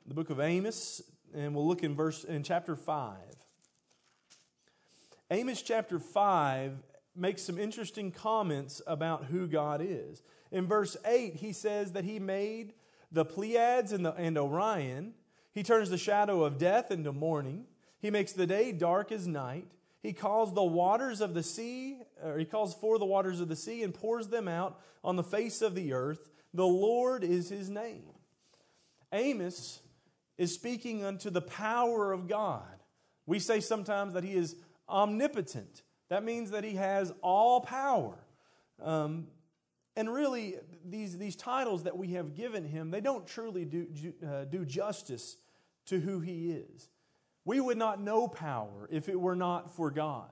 The 0.06 0.14
book 0.14 0.30
of 0.30 0.40
Amos, 0.40 1.02
and 1.34 1.56
we'll 1.56 1.68
look 1.68 1.84
in 1.84 1.96
verse 1.96 2.24
in 2.24 2.44
chapter 2.44 2.76
five. 2.76 3.36
Amos 5.32 5.62
chapter 5.62 5.98
5 5.98 6.74
makes 7.16 7.42
some 7.42 7.58
interesting 7.60 8.12
comments 8.12 8.82
about 8.88 9.26
who 9.26 9.48
God 9.48 9.82
is. 9.84 10.22
In 10.52 10.68
verse 10.68 10.98
8, 11.06 11.36
he 11.36 11.54
says 11.54 11.94
that 11.94 12.06
he 12.06 12.20
made 12.20 12.74
the 13.12 13.26
Pleiades 13.26 13.92
and, 13.92 14.06
the, 14.06 14.14
and 14.14 14.38
Orion. 14.38 15.14
He 15.54 15.64
turns 15.64 15.90
the 15.90 15.98
shadow 15.98 16.44
of 16.44 16.58
death 16.58 16.92
into 16.92 17.12
morning. 17.12 17.66
He 18.00 18.10
makes 18.10 18.32
the 18.32 18.48
day 18.48 18.72
dark 18.72 19.12
as 19.12 19.28
night. 19.28 19.68
He 20.02 20.14
calls 20.14 20.54
the 20.54 20.64
waters 20.64 21.22
of 21.22 21.34
the 21.34 21.44
sea, 21.44 22.00
or 22.24 22.38
he 22.38 22.46
calls 22.46 22.74
for 22.74 22.98
the 22.98 23.06
waters 23.06 23.40
of 23.40 23.50
the 23.50 23.56
sea 23.56 23.84
and 23.84 23.94
pours 23.94 24.28
them 24.28 24.48
out 24.48 24.80
on 25.04 25.16
the 25.16 25.24
face 25.24 25.62
of 25.62 25.76
the 25.76 25.94
earth. 25.94 26.30
The 26.54 26.66
Lord 26.66 27.24
is 27.24 27.50
his 27.50 27.70
name. 27.70 28.04
Amos 29.14 29.80
is 30.38 30.54
speaking 30.54 31.04
unto 31.04 31.30
the 31.30 31.42
power 31.42 32.12
of 32.12 32.28
God. 32.28 32.64
We 33.26 33.38
say 33.40 33.60
sometimes 33.60 34.14
that 34.14 34.24
he 34.24 34.34
is 34.34 34.56
omnipotent. 34.90 35.84
That 36.12 36.26
means 36.26 36.52
that 36.52 36.66
he 36.66 36.76
has 36.76 37.14
all 37.22 37.62
power. 37.62 38.18
Um, 38.82 39.28
and 39.96 40.14
really, 40.14 40.56
these, 40.84 41.18
these 41.18 41.38
titles 41.38 41.84
that 41.84 41.98
we 41.98 42.10
have 42.10 42.36
given 42.36 42.66
him, 42.66 42.92
they 42.92 43.00
don't 43.00 43.26
truly 43.26 43.64
do, 43.64 43.88
uh, 44.22 44.44
do 44.44 44.66
justice 44.66 45.38
to 45.86 46.02
who 46.02 46.20
he 46.20 46.52
is. 46.52 46.90
We 47.46 47.62
would 47.62 47.78
not 47.78 48.02
know 48.02 48.28
power 48.28 48.90
if 48.92 49.08
it 49.08 49.18
were 49.18 49.38
not 49.38 49.74
for 49.74 49.90
God. 49.90 50.30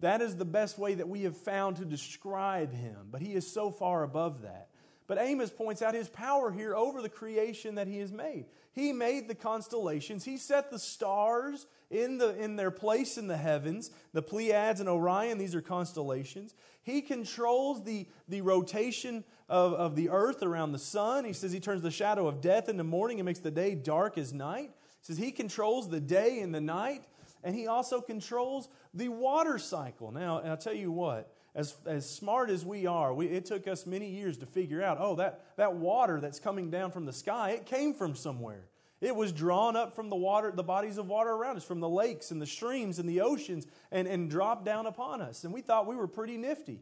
That 0.00 0.20
is 0.20 0.36
the 0.36 0.44
best 0.44 0.78
way 0.78 0.92
that 0.92 1.08
we 1.08 1.22
have 1.22 1.38
found 1.38 1.76
to 1.76 1.86
describe 1.86 2.74
him, 2.74 3.08
but 3.10 3.22
he 3.22 3.32
is 3.32 3.50
so 3.50 3.70
far 3.70 4.02
above 4.02 4.42
that. 4.42 4.68
But 5.06 5.16
Amos 5.16 5.48
points 5.48 5.80
out 5.80 5.94
his 5.94 6.10
power 6.10 6.52
here 6.52 6.76
over 6.76 7.00
the 7.00 7.08
creation 7.08 7.76
that 7.76 7.88
he 7.88 7.96
has 8.00 8.12
made. 8.12 8.44
He 8.72 8.92
made 8.92 9.26
the 9.26 9.34
constellations, 9.34 10.22
he 10.22 10.36
set 10.36 10.70
the 10.70 10.78
stars 10.78 11.66
in, 11.90 12.18
the, 12.18 12.36
in 12.42 12.56
their 12.56 12.70
place 12.70 13.16
in 13.18 13.26
the 13.26 13.36
heavens. 13.36 13.90
The 14.12 14.22
Pleiades 14.22 14.80
and 14.80 14.88
Orion, 14.88 15.38
these 15.38 15.54
are 15.54 15.60
constellations. 15.60 16.54
He 16.82 17.02
controls 17.02 17.84
the, 17.84 18.06
the 18.28 18.40
rotation 18.40 19.24
of, 19.48 19.74
of 19.74 19.96
the 19.96 20.08
earth 20.10 20.42
around 20.42 20.72
the 20.72 20.78
sun. 20.78 21.24
He 21.24 21.32
says 21.32 21.52
he 21.52 21.60
turns 21.60 21.82
the 21.82 21.90
shadow 21.90 22.26
of 22.26 22.40
death 22.40 22.68
into 22.68 22.84
morning 22.84 23.18
and 23.18 23.26
makes 23.26 23.40
the 23.40 23.50
day 23.50 23.74
dark 23.74 24.18
as 24.18 24.32
night. 24.32 24.70
He 24.70 25.06
says 25.12 25.18
he 25.18 25.32
controls 25.32 25.88
the 25.88 26.00
day 26.00 26.40
and 26.40 26.54
the 26.54 26.60
night, 26.60 27.04
and 27.44 27.54
he 27.54 27.66
also 27.66 28.00
controls 28.00 28.68
the 28.94 29.08
water 29.08 29.58
cycle. 29.58 30.10
Now, 30.10 30.40
I'll 30.40 30.56
tell 30.56 30.74
you 30.74 30.90
what, 30.90 31.32
as, 31.54 31.74
as 31.86 32.08
smart 32.08 32.50
as 32.50 32.64
we 32.64 32.86
are, 32.86 33.14
we, 33.14 33.26
it 33.26 33.46
took 33.46 33.66
us 33.66 33.86
many 33.86 34.10
years 34.10 34.36
to 34.38 34.46
figure 34.46 34.82
out 34.82 34.98
oh, 35.00 35.16
that, 35.16 35.56
that 35.56 35.74
water 35.74 36.20
that's 36.20 36.38
coming 36.38 36.70
down 36.70 36.90
from 36.90 37.06
the 37.06 37.12
sky, 37.12 37.50
it 37.50 37.66
came 37.66 37.94
from 37.94 38.14
somewhere. 38.14 38.64
It 39.00 39.14
was 39.14 39.32
drawn 39.32 39.76
up 39.76 39.94
from 39.94 40.08
the 40.08 40.16
water, 40.16 40.50
the 40.50 40.62
bodies 40.62 40.96
of 40.96 41.06
water 41.06 41.30
around 41.30 41.56
us, 41.56 41.64
from 41.64 41.80
the 41.80 41.88
lakes 41.88 42.30
and 42.30 42.40
the 42.40 42.46
streams 42.46 42.98
and 42.98 43.08
the 43.08 43.20
oceans, 43.20 43.66
and, 43.90 44.08
and 44.08 44.30
dropped 44.30 44.64
down 44.64 44.86
upon 44.86 45.20
us. 45.20 45.44
And 45.44 45.52
we 45.52 45.60
thought 45.60 45.86
we 45.86 45.96
were 45.96 46.08
pretty 46.08 46.38
nifty. 46.38 46.80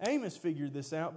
Amos 0.00 0.36
figured 0.36 0.74
this 0.74 0.92
out 0.92 1.14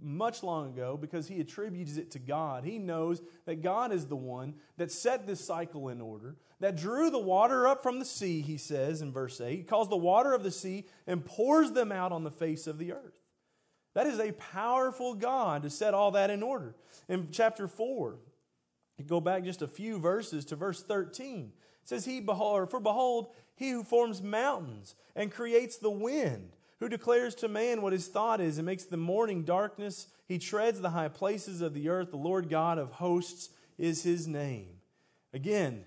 much 0.00 0.42
long 0.42 0.68
ago 0.68 0.96
because 0.96 1.28
he 1.28 1.40
attributes 1.40 1.96
it 1.96 2.10
to 2.12 2.18
God. 2.18 2.64
He 2.64 2.78
knows 2.78 3.22
that 3.44 3.62
God 3.62 3.92
is 3.92 4.06
the 4.06 4.16
one 4.16 4.54
that 4.76 4.90
set 4.90 5.26
this 5.26 5.44
cycle 5.44 5.88
in 5.88 6.00
order, 6.00 6.36
that 6.60 6.76
drew 6.76 7.10
the 7.10 7.18
water 7.18 7.66
up 7.66 7.82
from 7.82 7.98
the 7.98 8.04
sea, 8.04 8.40
he 8.40 8.56
says 8.56 9.02
in 9.02 9.12
verse 9.12 9.40
8. 9.40 9.56
He 9.56 9.64
calls 9.64 9.88
the 9.88 9.96
water 9.96 10.32
of 10.32 10.42
the 10.42 10.50
sea 10.50 10.86
and 11.06 11.24
pours 11.24 11.72
them 11.72 11.92
out 11.92 12.12
on 12.12 12.24
the 12.24 12.30
face 12.30 12.66
of 12.66 12.78
the 12.78 12.92
earth. 12.92 13.20
That 13.94 14.06
is 14.06 14.18
a 14.18 14.32
powerful 14.32 15.14
God 15.14 15.62
to 15.62 15.70
set 15.70 15.94
all 15.94 16.10
that 16.12 16.30
in 16.30 16.42
order. 16.42 16.74
In 17.08 17.28
chapter 17.30 17.66
4, 17.66 18.18
go 19.04 19.20
back 19.20 19.44
just 19.44 19.62
a 19.62 19.68
few 19.68 19.98
verses 19.98 20.44
to 20.46 20.56
verse 20.56 20.82
13. 20.82 21.52
It 21.82 21.88
says, 21.88 22.04
He 22.04 22.20
behold, 22.20 22.70
For 22.70 22.80
behold, 22.80 23.28
he 23.54 23.70
who 23.70 23.82
forms 23.82 24.22
mountains 24.22 24.94
and 25.14 25.30
creates 25.30 25.76
the 25.76 25.90
wind 25.90 26.52
who 26.80 26.88
declares 26.88 27.34
to 27.36 27.48
man 27.48 27.82
what 27.82 27.92
his 27.92 28.08
thought 28.08 28.40
is 28.40 28.58
and 28.58 28.66
makes 28.66 28.84
the 28.84 28.96
morning 28.96 29.44
darkness. 29.44 30.08
He 30.28 30.38
treads 30.38 30.80
the 30.80 30.90
high 30.90 31.08
places 31.08 31.60
of 31.60 31.74
the 31.74 31.88
earth. 31.88 32.10
The 32.10 32.16
Lord 32.16 32.50
God 32.50 32.78
of 32.78 32.92
hosts 32.92 33.50
is 33.78 34.02
his 34.02 34.26
name. 34.26 34.68
Again, 35.32 35.84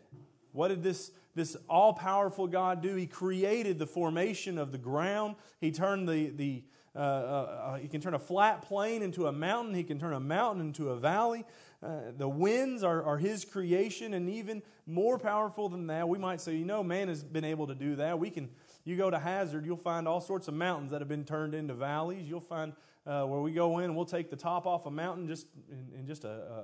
what 0.51 0.69
did 0.69 0.83
this, 0.83 1.11
this 1.35 1.55
all 1.69 1.93
powerful 1.93 2.47
God 2.47 2.81
do? 2.81 2.95
He 2.95 3.05
created 3.05 3.77
the 3.77 3.85
formation 3.85 4.57
of 4.57 4.71
the 4.71 4.77
ground. 4.77 5.35
He 5.61 5.71
turned 5.71 6.07
the, 6.07 6.29
the 6.29 6.63
uh, 6.95 6.99
uh, 6.99 7.01
uh, 7.01 7.75
he 7.77 7.87
can 7.87 8.01
turn 8.01 8.15
a 8.15 8.19
flat 8.19 8.63
plain 8.63 9.03
into 9.03 9.27
a 9.27 9.31
mountain. 9.31 9.75
He 9.75 9.83
can 9.83 9.99
turn 9.99 10.13
a 10.13 10.19
mountain 10.19 10.65
into 10.65 10.89
a 10.89 10.97
valley. 10.97 11.45
Uh, 11.81 12.11
the 12.17 12.27
winds 12.27 12.83
are, 12.83 13.01
are 13.03 13.17
his 13.17 13.45
creation, 13.45 14.13
and 14.13 14.29
even 14.29 14.61
more 14.85 15.17
powerful 15.17 15.69
than 15.69 15.87
that, 15.87 16.09
we 16.09 16.17
might 16.17 16.41
say, 16.41 16.55
you 16.55 16.65
know, 16.65 16.83
man 16.83 17.07
has 17.07 17.23
been 17.23 17.45
able 17.45 17.67
to 17.67 17.75
do 17.75 17.95
that. 17.95 18.19
We 18.19 18.29
can 18.29 18.49
you 18.89 18.95
go 18.95 19.09
to 19.09 19.19
Hazard, 19.19 19.65
you'll 19.65 19.77
find 19.77 20.07
all 20.07 20.21
sorts 20.21 20.47
of 20.47 20.55
mountains 20.55 20.91
that 20.91 21.01
have 21.01 21.07
been 21.07 21.25
turned 21.25 21.53
into 21.53 21.73
valleys. 21.73 22.27
You'll 22.27 22.39
find 22.39 22.73
uh, 23.05 23.23
where 23.25 23.39
we 23.39 23.51
go 23.51 23.79
in 23.79 23.95
we'll 23.95 24.05
take 24.05 24.29
the 24.29 24.35
top 24.35 24.65
off 24.65 24.85
a 24.85 24.91
mountain 24.91 25.27
just 25.27 25.47
in, 25.71 25.99
in 25.99 26.07
just 26.07 26.23
a, 26.23 26.29
a, 26.29 26.63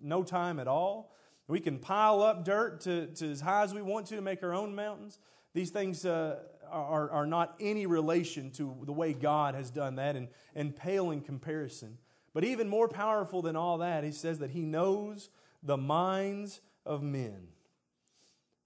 no 0.00 0.22
time 0.22 0.58
at 0.58 0.68
all. 0.68 1.14
We 1.48 1.60
can 1.60 1.78
pile 1.78 2.22
up 2.22 2.44
dirt 2.44 2.80
to, 2.82 3.06
to 3.06 3.30
as 3.30 3.40
high 3.40 3.62
as 3.62 3.74
we 3.74 3.82
want 3.82 4.06
to 4.06 4.16
to 4.16 4.22
make 4.22 4.42
our 4.42 4.54
own 4.54 4.74
mountains. 4.74 5.18
These 5.54 5.70
things 5.70 6.04
uh, 6.04 6.40
are, 6.70 7.10
are 7.10 7.26
not 7.26 7.56
any 7.60 7.86
relation 7.86 8.50
to 8.52 8.76
the 8.84 8.92
way 8.92 9.12
God 9.12 9.54
has 9.54 9.70
done 9.70 9.96
that 9.96 10.16
and, 10.16 10.28
and 10.54 10.74
pale 10.74 11.10
in 11.10 11.20
comparison. 11.20 11.98
But 12.34 12.44
even 12.44 12.68
more 12.68 12.88
powerful 12.88 13.42
than 13.42 13.56
all 13.56 13.78
that, 13.78 14.04
he 14.04 14.12
says 14.12 14.38
that 14.38 14.50
he 14.50 14.62
knows 14.62 15.28
the 15.62 15.76
minds 15.76 16.60
of 16.86 17.02
men. 17.02 17.48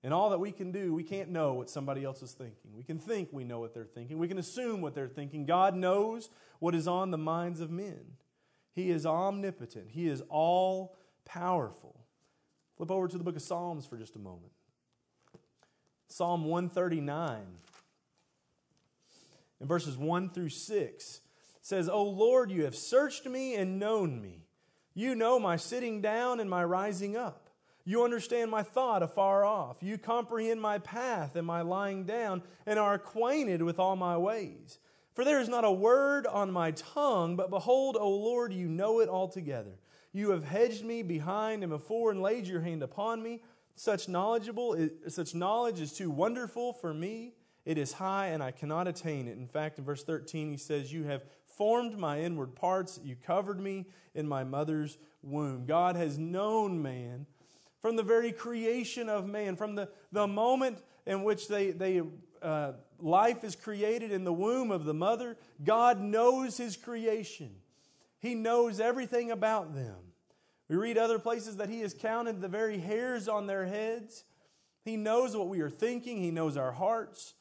And 0.03 0.15
all 0.15 0.31
that 0.31 0.39
we 0.39 0.53
can 0.53 0.71
do, 0.71 0.95
we 0.95 1.03
can't 1.03 1.31
know 1.31 1.55
what 1.55 1.69
somebody 1.69 2.05
else 2.05 2.23
is 2.23 2.31
thinking. 2.31 2.73
We 2.77 2.85
can 2.85 2.99
think 2.99 3.31
we 3.33 3.43
know 3.43 3.59
what 3.59 3.75
they're 3.75 3.85
thinking. 3.85 4.19
We 4.19 4.29
can 4.29 4.39
assume 4.39 4.81
what 4.81 4.95
they're 4.95 5.09
thinking. 5.09 5.47
God 5.47 5.75
knows 5.75 6.31
what 6.61 6.77
is 6.77 6.87
on 6.87 7.11
the 7.11 7.19
minds 7.19 7.61
of 7.61 7.71
men. 7.71 8.17
He 8.73 8.91
is 8.91 9.05
omnipotent, 9.05 9.89
He 9.91 10.07
is 10.07 10.23
all 10.29 10.97
powerful. 11.25 11.99
Flip 12.77 12.91
over 12.91 13.09
to 13.09 13.19
the 13.19 13.25
book 13.25 13.37
of 13.37 13.43
Psalms 13.43 13.87
for 13.87 13.97
just 13.97 14.17
a 14.17 14.19
moment. 14.19 14.53
Psalm 16.09 16.45
139, 16.45 17.41
in 19.61 19.67
verses 19.67 19.97
1 19.97 20.31
through 20.31 20.51
6, 20.51 21.21
says, 21.67 21.89
O 21.89 22.05
Lord, 22.05 22.53
you 22.53 22.63
have 22.63 22.77
searched 22.77 23.27
me 23.27 23.57
and 23.57 23.81
known 23.81 24.23
me. 24.23 24.45
You 24.95 25.17
know 25.17 25.41
my 25.41 25.57
sitting 25.57 26.01
down 26.01 26.39
and 26.39 26.49
my 26.49 26.63
rising 26.63 27.17
up. 27.17 27.51
You 27.85 28.05
understand 28.05 28.53
my 28.53 28.63
thought 28.63 29.03
afar 29.03 29.45
off. 29.45 29.79
You 29.81 29.99
comprehend 29.99 30.61
my 30.61 30.79
path 30.79 31.35
and 31.35 31.45
my 31.45 31.63
lying 31.63 32.05
down, 32.05 32.45
and 32.67 32.79
are 32.79 32.95
acquainted 32.95 33.63
with 33.63 33.81
all 33.81 33.97
my 33.97 34.17
ways. 34.17 34.79
For 35.13 35.25
there 35.25 35.41
is 35.41 35.49
not 35.49 35.65
a 35.65 35.73
word 35.73 36.29
on 36.29 36.53
my 36.53 36.71
tongue, 36.71 37.35
but 37.35 37.51
behold, 37.51 37.97
O 37.99 38.11
Lord, 38.11 38.53
you 38.53 38.69
know 38.69 39.01
it 39.01 39.09
altogether. 39.09 39.81
You 40.13 40.31
have 40.31 40.45
hedged 40.45 40.85
me 40.85 41.03
behind 41.03 41.65
and 41.65 41.71
before 41.71 42.13
and 42.13 42.23
laid 42.23 42.47
your 42.47 42.61
hand 42.61 42.85
upon 42.85 43.25
me. 43.25 43.43
Such 43.75 44.09
knowledgeable, 44.09 44.89
such 45.09 45.35
knowledge 45.35 45.81
is 45.81 45.93
too 45.93 46.13
wonderful 46.13 46.75
for 46.75 46.95
me. 46.95 47.33
It 47.67 47.79
is 47.79 47.95
high 47.95 48.29
and 48.29 48.43
I 48.43 48.53
cannot 48.53 48.87
attain 48.87 49.27
it. 49.27 49.37
In 49.37 49.49
fact, 49.49 49.79
in 49.79 49.85
verse 49.85 50.05
13, 50.05 50.49
he 50.49 50.57
says, 50.57 50.93
You 50.93 51.03
have 51.05 51.25
formed 51.57 51.99
my 51.99 52.21
inward 52.21 52.55
parts. 52.55 53.01
You 53.03 53.17
covered 53.17 53.61
me 53.61 53.87
in 54.15 54.29
my 54.29 54.45
mother's 54.45 54.99
womb. 55.23 55.67
God 55.67 55.97
has 55.97 56.19
known 56.19 56.83
man 56.83 57.27
from 57.87 57.97
the 57.97 58.03
very 58.03 58.33
creation 58.33 59.09
of 59.09 59.29
man, 59.29 59.57
from 59.57 59.75
the, 59.77 59.89
the 60.11 60.27
moment 60.27 60.79
in 61.07 61.23
which 61.23 61.47
they, 61.47 61.71
they, 61.71 62.03
uh, 62.43 62.73
life 62.99 63.45
is 63.45 63.55
created 63.55 64.11
in 64.11 64.25
the 64.25 64.33
womb 64.33 64.71
of 64.71 64.85
the 64.85 64.95
mother, 64.95 65.37
God 65.63 66.01
knows 66.01 66.57
his 66.57 66.77
creation. 66.77 67.51
He 68.19 68.35
knows 68.35 68.81
everything 68.81 69.31
about 69.31 69.75
them. 69.75 69.97
We 70.69 70.77
read 70.77 70.99
other 70.99 71.19
places 71.19 71.59
that 71.59 71.69
he 71.69 71.81
has 71.81 71.95
counted 71.95 72.41
the 72.41 72.49
very 72.49 72.79
hairs 72.79 73.29
on 73.29 73.47
their 73.47 73.67
heads. 73.67 74.25
He 74.85 74.97
knows 74.97 75.37
what 75.37 75.49
we 75.49 75.61
are 75.61 75.71
thinking, 75.71 76.19
he 76.19 76.31
knows 76.31 76.57
our 76.57 76.73
hearts. 76.73 77.35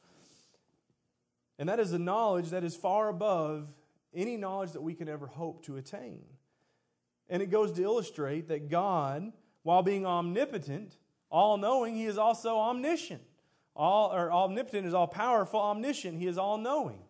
And 1.58 1.68
that 1.68 1.80
is 1.80 1.92
a 1.92 1.98
knowledge 1.98 2.50
that 2.50 2.62
is 2.62 2.76
far 2.76 3.08
above 3.08 3.68
any 4.16 4.36
knowledge 4.36 4.72
that 4.72 4.82
we 4.82 4.94
can 4.94 5.08
ever 5.08 5.26
hope 5.26 5.64
to 5.66 5.76
attain. 5.76 6.24
And 7.28 7.42
it 7.42 7.50
goes 7.50 7.72
to 7.72 7.82
illustrate 7.82 8.48
that 8.48 8.68
God 8.68 9.32
while 9.62 9.82
being 9.82 10.06
omnipotent, 10.06 10.96
all 11.28 11.58
knowing, 11.58 11.96
he 11.96 12.06
is 12.06 12.18
also 12.18 12.56
omniscient. 12.56 13.22
All, 13.74 14.12
or 14.12 14.32
omnipotent 14.32 14.86
is 14.86 14.94
all 14.94 15.08
powerful, 15.08 15.60
omniscient, 15.60 16.18
he 16.18 16.26
is 16.26 16.38
all 16.38 16.56
knowing. 16.56 17.00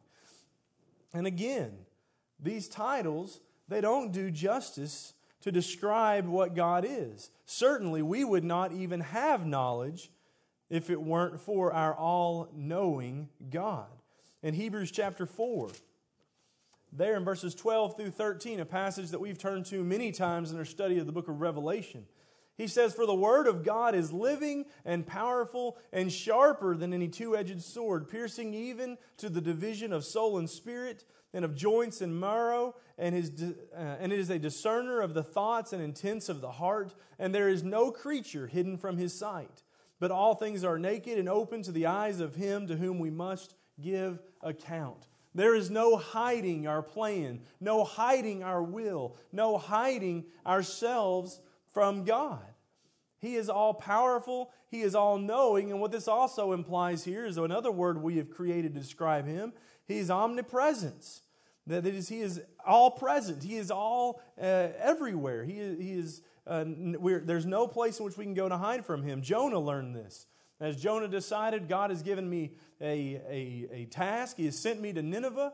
And 1.13 1.27
again, 1.27 1.73
these 2.41 2.67
titles, 2.67 3.41
they 3.69 3.81
don't 3.81 4.11
do 4.11 4.31
justice 4.31 5.13
to 5.43 5.53
describe 5.53 6.27
what 6.27 6.55
God 6.55 6.85
is. 6.89 7.31
Certainly, 7.45 8.03
we 8.03 8.25
would 8.25 8.43
not 8.43 8.73
even 8.73 9.01
have 9.01 9.47
knowledge 9.47 10.11
if 10.69 10.91
it 10.91 11.01
weren't 11.01 11.41
for 11.41 11.73
our 11.73 11.95
all 11.95 12.49
knowing 12.55 13.29
God. 13.51 13.87
In 14.43 14.55
Hebrews 14.55 14.91
chapter 14.91 15.27
4, 15.27 15.69
there 16.97 17.17
in 17.17 17.25
verses 17.25 17.55
12 17.55 17.97
through 17.97 18.11
13, 18.11 18.61
a 18.61 18.65
passage 18.65 19.11
that 19.11 19.21
we've 19.21 19.39
turned 19.39 19.67
to 19.67 19.85
many 19.85 20.13
times 20.13 20.51
in 20.51 20.59
our 20.59 20.65
study 20.65 20.99
of 20.99 21.07
the 21.07 21.13
book 21.13 21.29
of 21.29 21.41
Revelation. 21.41 22.07
He 22.57 22.67
says, 22.69 22.95
For 22.95 23.05
the 23.05 23.15
word 23.15 23.47
of 23.47 23.65
God 23.65 23.95
is 23.95 24.13
living 24.13 24.65
and 24.85 25.07
powerful 25.07 25.77
and 25.93 26.11
sharper 26.11 26.75
than 26.75 26.95
any 26.95 27.09
two 27.09 27.37
edged 27.37 27.63
sword, 27.63 28.09
piercing 28.09 28.55
even 28.55 28.97
to 29.19 29.29
the 29.29 29.43
division 29.43 29.93
of 29.93 30.05
soul 30.05 30.39
and 30.39 30.49
spirit 30.49 31.05
and 31.35 31.45
of 31.45 31.55
joints 31.55 32.01
and 32.01 32.19
marrow, 32.19 32.75
and, 32.97 33.15
his, 33.15 33.31
uh, 33.77 33.79
and 33.79 34.11
it 34.11 34.19
is 34.19 34.31
a 34.31 34.39
discerner 34.39 35.03
of 35.03 35.13
the 35.13 35.23
thoughts 35.23 35.75
and 35.75 35.83
intents 35.83 36.31
of 36.31 36.41
the 36.41 36.53
heart, 36.53 36.95
and 37.19 37.35
there 37.35 37.51
is 37.51 37.63
no 37.63 37.91
creature 37.91 38.47
hidden 38.47 38.79
from 38.79 38.97
his 38.97 39.13
sight. 39.13 39.63
But 40.01 40.11
all 40.11 40.35
things 40.35 40.65
are 40.65 40.79
naked 40.79 41.19
and 41.19 41.29
open 41.29 41.63
to 41.65 41.73
the 41.73 41.87
eyes 41.87 42.21
of 42.21 42.37
him 42.37 42.67
to 42.69 42.77
whom 42.77 42.99
we 42.99 43.11
must 43.11 43.55
give 43.79 44.19
account. 44.41 45.09
There 45.37 45.55
is 45.55 45.71
no 45.71 45.99
hiding 45.99 46.67
our 46.67 46.81
plan, 46.81 47.41
no 47.61 47.85
hiding 47.85 48.43
our 48.43 48.63
will, 48.63 49.19
no 49.33 49.59
hiding 49.59 50.25
ourselves 50.47 51.41
from 51.75 52.05
God. 52.05 52.41
He 53.19 53.37
is 53.37 53.51
all 53.51 53.75
powerful, 53.75 54.51
He 54.71 54.81
is 54.81 54.95
all 54.95 55.19
knowing. 55.19 55.71
And 55.71 55.79
what 55.79 55.93
this 55.93 56.09
also 56.09 56.53
implies 56.53 57.05
here 57.05 57.27
is 57.27 57.37
another 57.37 57.71
word 57.71 58.03
we 58.03 58.17
have 58.17 58.31
created 58.31 58.73
to 58.73 58.81
describe 58.81 59.27
Him 59.27 59.53
He 59.87 59.99
is 59.99 60.11
omnipresence. 60.11 61.21
That 61.67 61.85
is, 61.85 62.09
He 62.09 62.23
is 62.23 62.41
all 62.67 62.91
present, 62.91 63.43
He 63.43 63.57
is 63.57 63.71
all 63.71 64.23
uh, 64.41 64.69
everywhere. 64.79 65.45
He 65.45 65.59
is, 65.59 65.79
he 65.79 65.93
is 65.93 66.23
uh, 66.47 66.65
there's 66.67 67.45
no 67.45 67.69
place 67.69 67.99
in 67.99 68.07
which 68.07 68.17
we 68.17 68.25
can 68.25 68.33
go 68.33 68.49
to 68.49 68.57
hide 68.57 68.87
from 68.87 69.03
Him. 69.03 69.21
Jonah 69.21 69.61
learned 69.61 69.95
this. 69.95 70.27
As 70.61 70.77
Jonah 70.77 71.09
decided, 71.09 71.69
God 71.69 71.91
has 71.91 72.03
given 72.03 72.29
me 72.29 72.53
a, 72.81 73.21
a, 73.29 73.69
a 73.73 73.85
task. 73.87 74.37
He 74.37 74.47
has 74.47 74.59
sent 74.59 74.81
me 74.81 74.93
to 74.93 75.03
Nineveh 75.03 75.53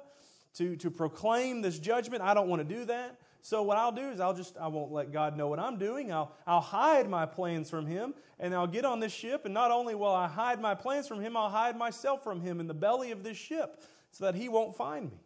to, 0.54 0.76
to 0.76 0.90
proclaim 0.90 1.62
this 1.62 1.78
judgment. 1.78 2.22
I 2.22 2.34
don't 2.34 2.48
want 2.48 2.66
to 2.66 2.74
do 2.74 2.84
that. 2.84 3.18
So 3.44 3.62
what 3.62 3.76
I'll 3.76 3.92
do 3.92 4.10
is 4.10 4.20
I'll 4.20 4.34
just 4.34 4.56
I 4.56 4.68
won't 4.68 4.92
let 4.92 5.12
God 5.12 5.36
know 5.36 5.48
what 5.48 5.58
I'm 5.58 5.76
doing. 5.76 6.12
I'll 6.12 6.32
I'll 6.46 6.60
hide 6.60 7.10
my 7.10 7.26
plans 7.26 7.68
from 7.68 7.86
him 7.86 8.14
and 8.38 8.54
I'll 8.54 8.68
get 8.68 8.84
on 8.84 9.00
this 9.00 9.12
ship 9.12 9.44
and 9.44 9.52
not 9.52 9.72
only 9.72 9.96
will 9.96 10.14
I 10.14 10.28
hide 10.28 10.60
my 10.60 10.76
plans 10.76 11.08
from 11.08 11.20
him, 11.20 11.36
I'll 11.36 11.50
hide 11.50 11.76
myself 11.76 12.22
from 12.22 12.40
him 12.40 12.60
in 12.60 12.68
the 12.68 12.74
belly 12.74 13.10
of 13.10 13.24
this 13.24 13.36
ship 13.36 13.82
so 14.12 14.26
that 14.26 14.36
he 14.36 14.48
won't 14.48 14.76
find 14.76 15.10
me. 15.10 15.18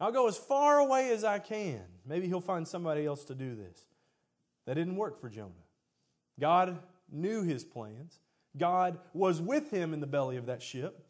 I'll 0.00 0.10
go 0.10 0.26
as 0.26 0.36
far 0.36 0.78
away 0.80 1.12
as 1.12 1.22
I 1.22 1.38
can. 1.38 1.82
Maybe 2.04 2.26
he'll 2.26 2.40
find 2.40 2.66
somebody 2.66 3.06
else 3.06 3.24
to 3.26 3.34
do 3.34 3.54
this. 3.54 3.86
That 4.66 4.74
didn't 4.74 4.96
work 4.96 5.20
for 5.20 5.28
Jonah. 5.28 5.52
God 6.40 6.78
knew 7.10 7.44
his 7.44 7.64
plans. 7.64 8.18
God 8.58 8.98
was 9.12 9.40
with 9.40 9.70
him 9.70 9.92
in 9.92 10.00
the 10.00 10.06
belly 10.06 10.36
of 10.36 10.46
that 10.46 10.62
ship. 10.62 11.04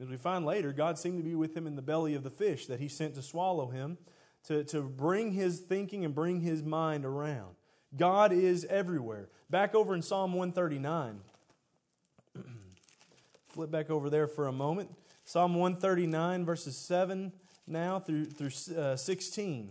As 0.00 0.08
we 0.08 0.16
find 0.16 0.44
later, 0.44 0.72
God 0.72 0.98
seemed 0.98 1.18
to 1.18 1.22
be 1.22 1.34
with 1.34 1.56
him 1.56 1.66
in 1.66 1.76
the 1.76 1.82
belly 1.82 2.14
of 2.14 2.24
the 2.24 2.30
fish 2.30 2.66
that 2.66 2.80
he 2.80 2.88
sent 2.88 3.14
to 3.14 3.22
swallow 3.22 3.68
him, 3.68 3.96
to, 4.44 4.64
to 4.64 4.82
bring 4.82 5.32
his 5.32 5.60
thinking 5.60 6.04
and 6.04 6.14
bring 6.14 6.40
his 6.40 6.62
mind 6.62 7.04
around. 7.04 7.54
God 7.96 8.32
is 8.32 8.64
everywhere. 8.64 9.28
Back 9.50 9.74
over 9.74 9.94
in 9.94 10.02
Psalm 10.02 10.32
139. 10.32 11.20
Flip 13.48 13.70
back 13.70 13.88
over 13.90 14.10
there 14.10 14.26
for 14.26 14.48
a 14.48 14.52
moment. 14.52 14.90
Psalm 15.24 15.54
139, 15.54 16.44
verses 16.44 16.76
7 16.76 17.32
now 17.66 18.00
through, 18.00 18.26
through 18.26 18.76
uh, 18.76 18.96
16. 18.96 19.70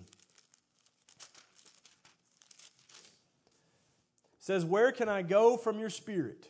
says, 4.43 4.65
Where 4.65 4.91
can 4.91 5.08
I 5.08 5.22
go 5.22 5.55
from 5.55 5.79
your 5.79 5.89
spirit? 5.89 6.50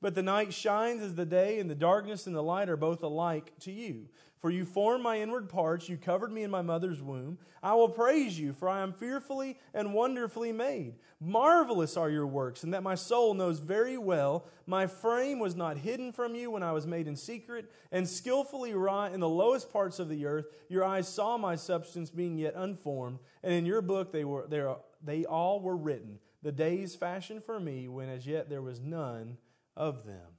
but 0.00 0.14
the 0.14 0.22
night 0.22 0.54
shines 0.54 1.02
as 1.02 1.14
the 1.14 1.26
day, 1.26 1.58
and 1.58 1.70
the 1.70 1.74
darkness 1.74 2.26
and 2.26 2.34
the 2.34 2.42
light 2.42 2.68
are 2.68 2.76
both 2.76 3.02
alike 3.02 3.52
to 3.60 3.72
you. 3.72 4.08
For 4.40 4.50
you 4.50 4.64
formed 4.64 5.04
my 5.04 5.20
inward 5.20 5.50
parts, 5.50 5.90
you 5.90 5.98
covered 5.98 6.32
me 6.32 6.42
in 6.42 6.50
my 6.50 6.62
mother's 6.62 7.02
womb. 7.02 7.36
I 7.62 7.74
will 7.74 7.90
praise 7.90 8.40
you, 8.40 8.54
for 8.54 8.70
I 8.70 8.80
am 8.80 8.94
fearfully 8.94 9.58
and 9.74 9.92
wonderfully 9.92 10.50
made. 10.50 10.94
Marvelous 11.20 11.98
are 11.98 12.08
your 12.08 12.26
works, 12.26 12.64
and 12.64 12.72
that 12.72 12.82
my 12.82 12.94
soul 12.94 13.34
knows 13.34 13.58
very 13.58 13.98
well. 13.98 14.46
My 14.66 14.86
frame 14.86 15.40
was 15.40 15.54
not 15.54 15.76
hidden 15.76 16.10
from 16.10 16.34
you 16.34 16.50
when 16.50 16.62
I 16.62 16.72
was 16.72 16.86
made 16.86 17.06
in 17.06 17.16
secret, 17.16 17.70
and 17.92 18.08
skillfully 18.08 18.72
wrought 18.72 19.12
in 19.12 19.20
the 19.20 19.28
lowest 19.28 19.70
parts 19.70 19.98
of 19.98 20.08
the 20.08 20.24
earth. 20.24 20.46
Your 20.70 20.86
eyes 20.86 21.06
saw 21.06 21.36
my 21.36 21.54
substance 21.56 22.08
being 22.08 22.38
yet 22.38 22.54
unformed, 22.56 23.18
and 23.42 23.52
in 23.52 23.66
your 23.66 23.82
book 23.82 24.10
they, 24.10 24.24
were, 24.24 24.46
they, 24.48 24.64
they 25.04 25.26
all 25.26 25.60
were 25.60 25.76
written, 25.76 26.18
the 26.42 26.52
days 26.52 26.94
fashioned 26.94 27.44
for 27.44 27.60
me, 27.60 27.88
when 27.88 28.08
as 28.08 28.26
yet 28.26 28.48
there 28.48 28.62
was 28.62 28.80
none 28.80 29.36
of 29.76 30.04
them. 30.04 30.36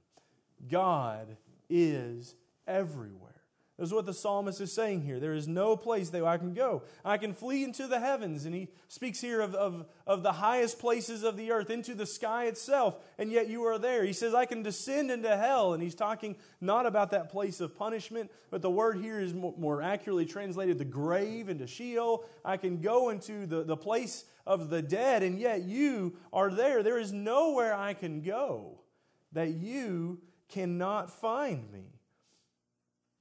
God 0.68 1.36
is 1.68 2.34
everywhere. 2.66 3.32
This 3.78 3.88
is 3.88 3.94
what 3.94 4.06
the 4.06 4.14
psalmist 4.14 4.60
is 4.60 4.72
saying 4.72 5.02
here. 5.02 5.18
There 5.18 5.32
is 5.32 5.48
no 5.48 5.76
place 5.76 6.10
that 6.10 6.22
I 6.22 6.36
can 6.36 6.52
go. 6.52 6.82
I 7.04 7.16
can 7.16 7.32
flee 7.32 7.64
into 7.64 7.88
the 7.88 7.98
heavens. 7.98 8.44
And 8.44 8.54
he 8.54 8.68
speaks 8.86 9.20
here 9.20 9.40
of, 9.40 9.54
of, 9.54 9.86
of 10.06 10.22
the 10.22 10.30
highest 10.30 10.78
places 10.78 11.24
of 11.24 11.38
the 11.38 11.50
earth, 11.50 11.70
into 11.70 11.94
the 11.94 12.06
sky 12.06 12.44
itself, 12.44 12.96
and 13.18 13.32
yet 13.32 13.48
you 13.48 13.64
are 13.64 13.78
there. 13.78 14.04
He 14.04 14.12
says, 14.12 14.34
I 14.34 14.44
can 14.44 14.62
descend 14.62 15.10
into 15.10 15.34
hell. 15.36 15.72
And 15.72 15.82
he's 15.82 15.94
talking 15.94 16.36
not 16.60 16.84
about 16.84 17.10
that 17.12 17.30
place 17.30 17.60
of 17.60 17.74
punishment, 17.74 18.30
but 18.50 18.60
the 18.60 18.70
word 18.70 18.98
here 18.98 19.18
is 19.18 19.32
more 19.32 19.80
accurately 19.82 20.26
translated 20.26 20.78
the 20.78 20.84
grave 20.84 21.48
into 21.48 21.66
Sheol. 21.66 22.24
I 22.44 22.58
can 22.58 22.82
go 22.82 23.08
into 23.08 23.46
the, 23.46 23.64
the 23.64 23.76
place 23.76 24.26
of 24.46 24.68
the 24.68 24.82
dead, 24.82 25.22
and 25.22 25.40
yet 25.40 25.62
you 25.62 26.18
are 26.32 26.50
there. 26.50 26.82
There 26.82 26.98
is 26.98 27.12
nowhere 27.12 27.74
I 27.74 27.94
can 27.94 28.20
go 28.20 28.81
that 29.32 29.50
you 29.50 30.20
cannot 30.48 31.10
find 31.10 31.70
me. 31.72 31.84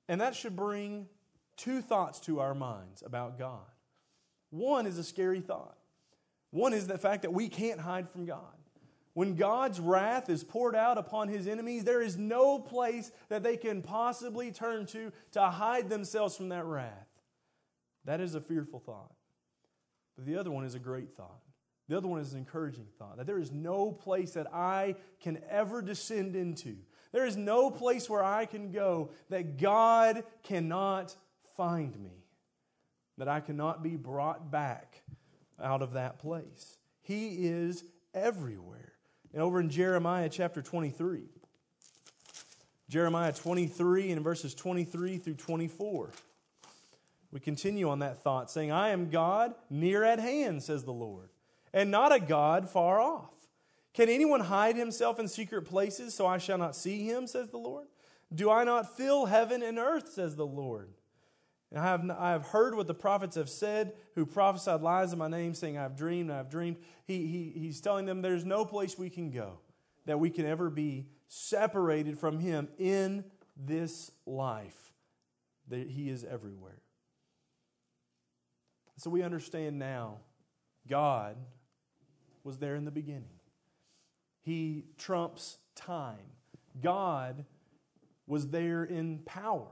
And 0.08 0.20
that 0.22 0.36
should 0.36 0.56
bring 0.56 1.08
two 1.56 1.82
thoughts 1.82 2.20
to 2.22 2.40
our 2.40 2.54
minds 2.54 3.04
about 3.06 3.40
God. 3.40 3.60
One 4.50 4.86
is 4.86 4.98
a 4.98 5.04
scary 5.04 5.40
thought. 5.40 5.78
One 6.52 6.74
is 6.74 6.88
the 6.88 6.98
fact 6.98 7.22
that 7.22 7.34
we 7.34 7.48
can't 7.48 7.80
hide 7.80 8.10
from 8.10 8.26
God. 8.26 8.58
When 9.14 9.36
God's 9.36 9.80
wrath 9.80 10.30
is 10.30 10.44
poured 10.44 10.76
out 10.76 10.98
upon 10.98 11.28
his 11.28 11.48
enemies, 11.48 11.84
there 11.84 12.02
is 12.02 12.18
no 12.18 12.60
place 12.60 13.12
that 13.30 13.44
they 13.44 13.58
can 13.58 13.82
possibly 13.82 14.52
turn 14.52 14.86
to 14.88 15.12
to 15.34 15.42
hide 15.42 15.90
themselves 15.90 16.36
from 16.36 16.50
that 16.50 16.66
wrath. 16.66 17.08
That 18.06 18.22
is 18.22 18.36
a 18.36 18.42
fearful 18.42 18.80
thought. 18.80 19.14
But 20.16 20.26
the 20.26 20.38
other 20.38 20.52
one 20.52 20.66
is 20.66 20.76
a 20.76 20.80
great 20.80 21.16
thought. 21.16 21.42
The 21.92 21.98
other 21.98 22.08
one 22.08 22.22
is 22.22 22.32
an 22.32 22.40
encouraging 22.40 22.88
thought 22.98 23.18
that 23.18 23.28
there 23.28 23.38
is 23.38 23.52
no 23.52 23.92
place 23.92 24.32
that 24.32 24.48
I 24.54 24.96
can 25.20 25.40
ever 25.50 25.82
descend 25.82 26.38
into 26.38 26.78
there 27.12 27.26
is 27.26 27.36
no 27.36 27.70
place 27.70 28.10
where 28.10 28.24
I 28.24 28.46
can 28.46 28.72
go 28.72 29.12
that 29.30 29.58
God 29.58 30.24
cannot 30.44 31.16
find 31.58 31.98
me, 32.02 32.24
that 33.18 33.28
I 33.28 33.42
cannot 33.42 33.84
be 33.84 33.98
brought 33.98 34.50
back 34.50 35.04
out 35.62 35.82
of 35.82 35.94
that 35.94 36.20
place. 36.20 36.78
He 37.02 37.48
is 37.48 37.84
everywhere. 38.14 38.94
And 39.34 39.42
over 39.42 39.60
in 39.60 39.70
Jeremiah 39.70 40.30
chapter 40.30 40.62
23, 40.62 41.24
Jeremiah 42.90 43.34
23 43.34 44.12
and 44.12 44.24
verses 44.24 44.54
23 44.56 45.18
through 45.18 45.36
24. 45.36 46.12
We 47.32 47.40
continue 47.40 47.90
on 47.90 48.00
that 48.00 48.24
thought, 48.24 48.52
saying, 48.52 48.72
I 48.72 48.90
am 48.90 49.10
God 49.10 49.54
near 49.70 50.04
at 50.04 50.20
hand, 50.20 50.64
says 50.64 50.84
the 50.84 50.92
Lord, 50.92 51.30
and 51.74 51.92
not 51.92 52.14
a 52.14 52.20
God 52.20 52.70
far 52.70 53.00
off. 53.00 53.34
Can 53.94 54.10
anyone 54.10 54.42
hide 54.42 54.76
himself 54.76 55.20
in 55.20 55.28
secret 55.28 55.64
places 55.64 56.14
so 56.14 56.26
I 56.26 56.38
shall 56.38 56.58
not 56.58 56.76
see 56.76 57.04
him, 57.04 57.28
says 57.28 57.50
the 57.50 57.58
Lord? 57.58 57.88
Do 58.34 58.50
I 58.50 58.64
not 58.64 58.96
fill 58.96 59.26
heaven 59.26 59.62
and 59.62 59.78
earth, 59.78 60.14
says 60.14 60.36
the 60.36 60.46
Lord? 60.46 60.90
And 61.72 61.80
I 61.80 61.84
have, 61.84 62.10
I 62.10 62.32
have 62.32 62.48
heard 62.48 62.76
what 62.76 62.88
the 62.88 62.94
prophets 62.94 63.36
have 63.36 63.50
said, 63.50 63.94
who 64.16 64.26
prophesied 64.26 64.82
lies 64.82 65.14
in 65.14 65.20
my 65.20 65.28
name, 65.28 65.54
saying, 65.54 65.78
I 65.78 65.84
have 65.84 65.98
dreamed, 65.98 66.32
I 66.32 66.38
have 66.38 66.50
dreamed. 66.50 66.78
He, 67.06 67.28
he, 67.28 67.60
he's 67.60 67.82
telling 67.82 68.06
them 68.06 68.22
there's 68.22 68.46
no 68.46 68.66
place 68.66 68.98
we 68.98 69.10
can 69.10 69.32
go 69.32 69.60
that 70.06 70.20
we 70.20 70.30
can 70.30 70.46
ever 70.46 70.70
be 70.70 71.08
separated 71.28 72.18
from 72.18 72.40
him 72.40 72.68
in 72.78 73.24
this 73.56 74.12
life. 74.26 74.94
That 75.70 75.90
he 75.90 76.10
is 76.10 76.26
everywhere. 76.26 76.82
So 78.98 79.10
we 79.10 79.24
understand 79.24 79.80
now 79.80 80.18
God 80.88 81.38
was 82.44 82.58
there 82.58 82.76
in 82.76 82.86
the 82.86 82.92
beginning. 82.92 83.40
He 84.42 84.86
trumps 84.98 85.58
time. 85.76 86.18
God 86.82 87.46
was 88.28 88.48
there 88.48 88.84
in 88.84 89.20
power. 89.20 89.68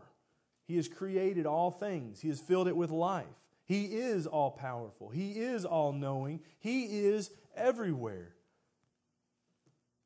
He 0.68 0.76
has 0.76 0.88
created 0.88 1.46
all 1.46 1.72
things, 1.72 2.22
He 2.22 2.28
has 2.30 2.40
filled 2.40 2.68
it 2.68 2.76
with 2.76 2.92
life. 2.92 3.26
He 3.66 3.86
is 3.86 4.26
all 4.26 4.52
powerful, 4.52 5.10
He 5.10 5.32
is 5.32 5.66
all 5.66 5.94
knowing, 5.94 6.42
He 6.60 6.86
is 6.86 7.32
everywhere. 7.56 8.36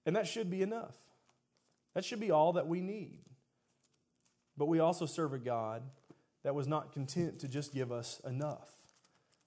And 0.05 0.15
that 0.15 0.27
should 0.27 0.49
be 0.49 0.61
enough. 0.61 0.95
That 1.93 2.03
should 2.03 2.19
be 2.19 2.31
all 2.31 2.53
that 2.53 2.67
we 2.67 2.81
need. 2.81 3.19
But 4.57 4.65
we 4.65 4.79
also 4.79 5.05
serve 5.05 5.33
a 5.33 5.39
God 5.39 5.83
that 6.43 6.55
was 6.55 6.67
not 6.67 6.91
content 6.91 7.39
to 7.39 7.47
just 7.47 7.73
give 7.73 7.91
us 7.91 8.21
enough, 8.27 8.69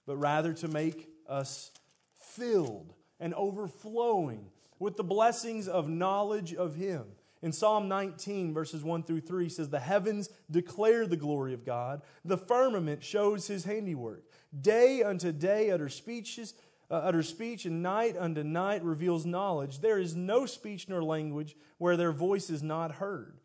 but 0.05 0.17
rather 0.17 0.53
to 0.53 0.67
make 0.67 1.07
us 1.27 1.71
filled 2.17 2.93
and 3.19 3.33
overflowing 3.33 4.49
with 4.79 4.97
the 4.97 5.03
blessings 5.03 5.67
of 5.67 5.89
knowledge 5.89 6.53
of 6.53 6.75
Him. 6.75 7.05
In 7.41 7.51
Psalm 7.51 7.87
19, 7.87 8.53
verses 8.53 8.83
1 8.83 9.03
through 9.03 9.21
3 9.21 9.49
says, 9.49 9.69
The 9.69 9.79
heavens 9.79 10.29
declare 10.49 11.05
the 11.05 11.17
glory 11.17 11.53
of 11.53 11.65
God, 11.65 12.01
the 12.25 12.37
firmament 12.37 13.03
shows 13.03 13.47
His 13.47 13.65
handiwork. 13.65 14.23
Day 14.59 15.03
unto 15.03 15.31
day 15.31 15.71
utter 15.71 15.89
speeches. 15.89 16.53
Uh, 16.89 16.93
utter 17.03 17.21
speech, 17.21 17.65
and 17.65 17.83
night 17.83 18.15
unto 18.17 18.43
night 18.43 18.81
reveals 18.81 19.25
knowledge. 19.25 19.81
There 19.81 19.99
is 19.99 20.15
no 20.15 20.45
speech 20.45 20.87
nor 20.87 21.03
language 21.03 21.57
where 21.79 21.97
their 21.97 22.13
voice 22.13 22.49
is 22.49 22.63
not 22.63 22.93
heard. 22.93 23.41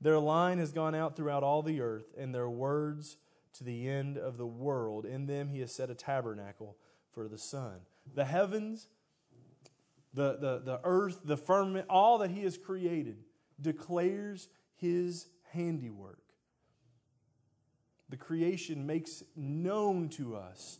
Their 0.00 0.18
line 0.18 0.58
has 0.58 0.72
gone 0.72 0.92
out 0.92 1.14
throughout 1.14 1.44
all 1.44 1.62
the 1.62 1.80
earth, 1.80 2.06
and 2.18 2.34
their 2.34 2.50
words 2.50 3.16
to 3.54 3.64
the 3.64 3.88
end 3.88 4.18
of 4.18 4.38
the 4.38 4.46
world. 4.46 5.04
In 5.04 5.26
them 5.26 5.48
he 5.48 5.60
has 5.60 5.72
set 5.72 5.90
a 5.90 5.94
tabernacle 5.94 6.76
for 7.12 7.28
the 7.28 7.38
sun. 7.38 7.80
The 8.14 8.24
heavens 8.24 8.88
the, 10.14 10.36
the, 10.40 10.62
the 10.64 10.80
earth, 10.84 11.20
the 11.24 11.36
firmament, 11.36 11.86
all 11.88 12.18
that 12.18 12.30
He 12.30 12.42
has 12.42 12.56
created 12.56 13.18
declares 13.60 14.48
His 14.76 15.28
handiwork. 15.52 16.18
The 18.08 18.16
creation 18.16 18.86
makes 18.86 19.22
known 19.36 20.08
to 20.10 20.34
us 20.34 20.78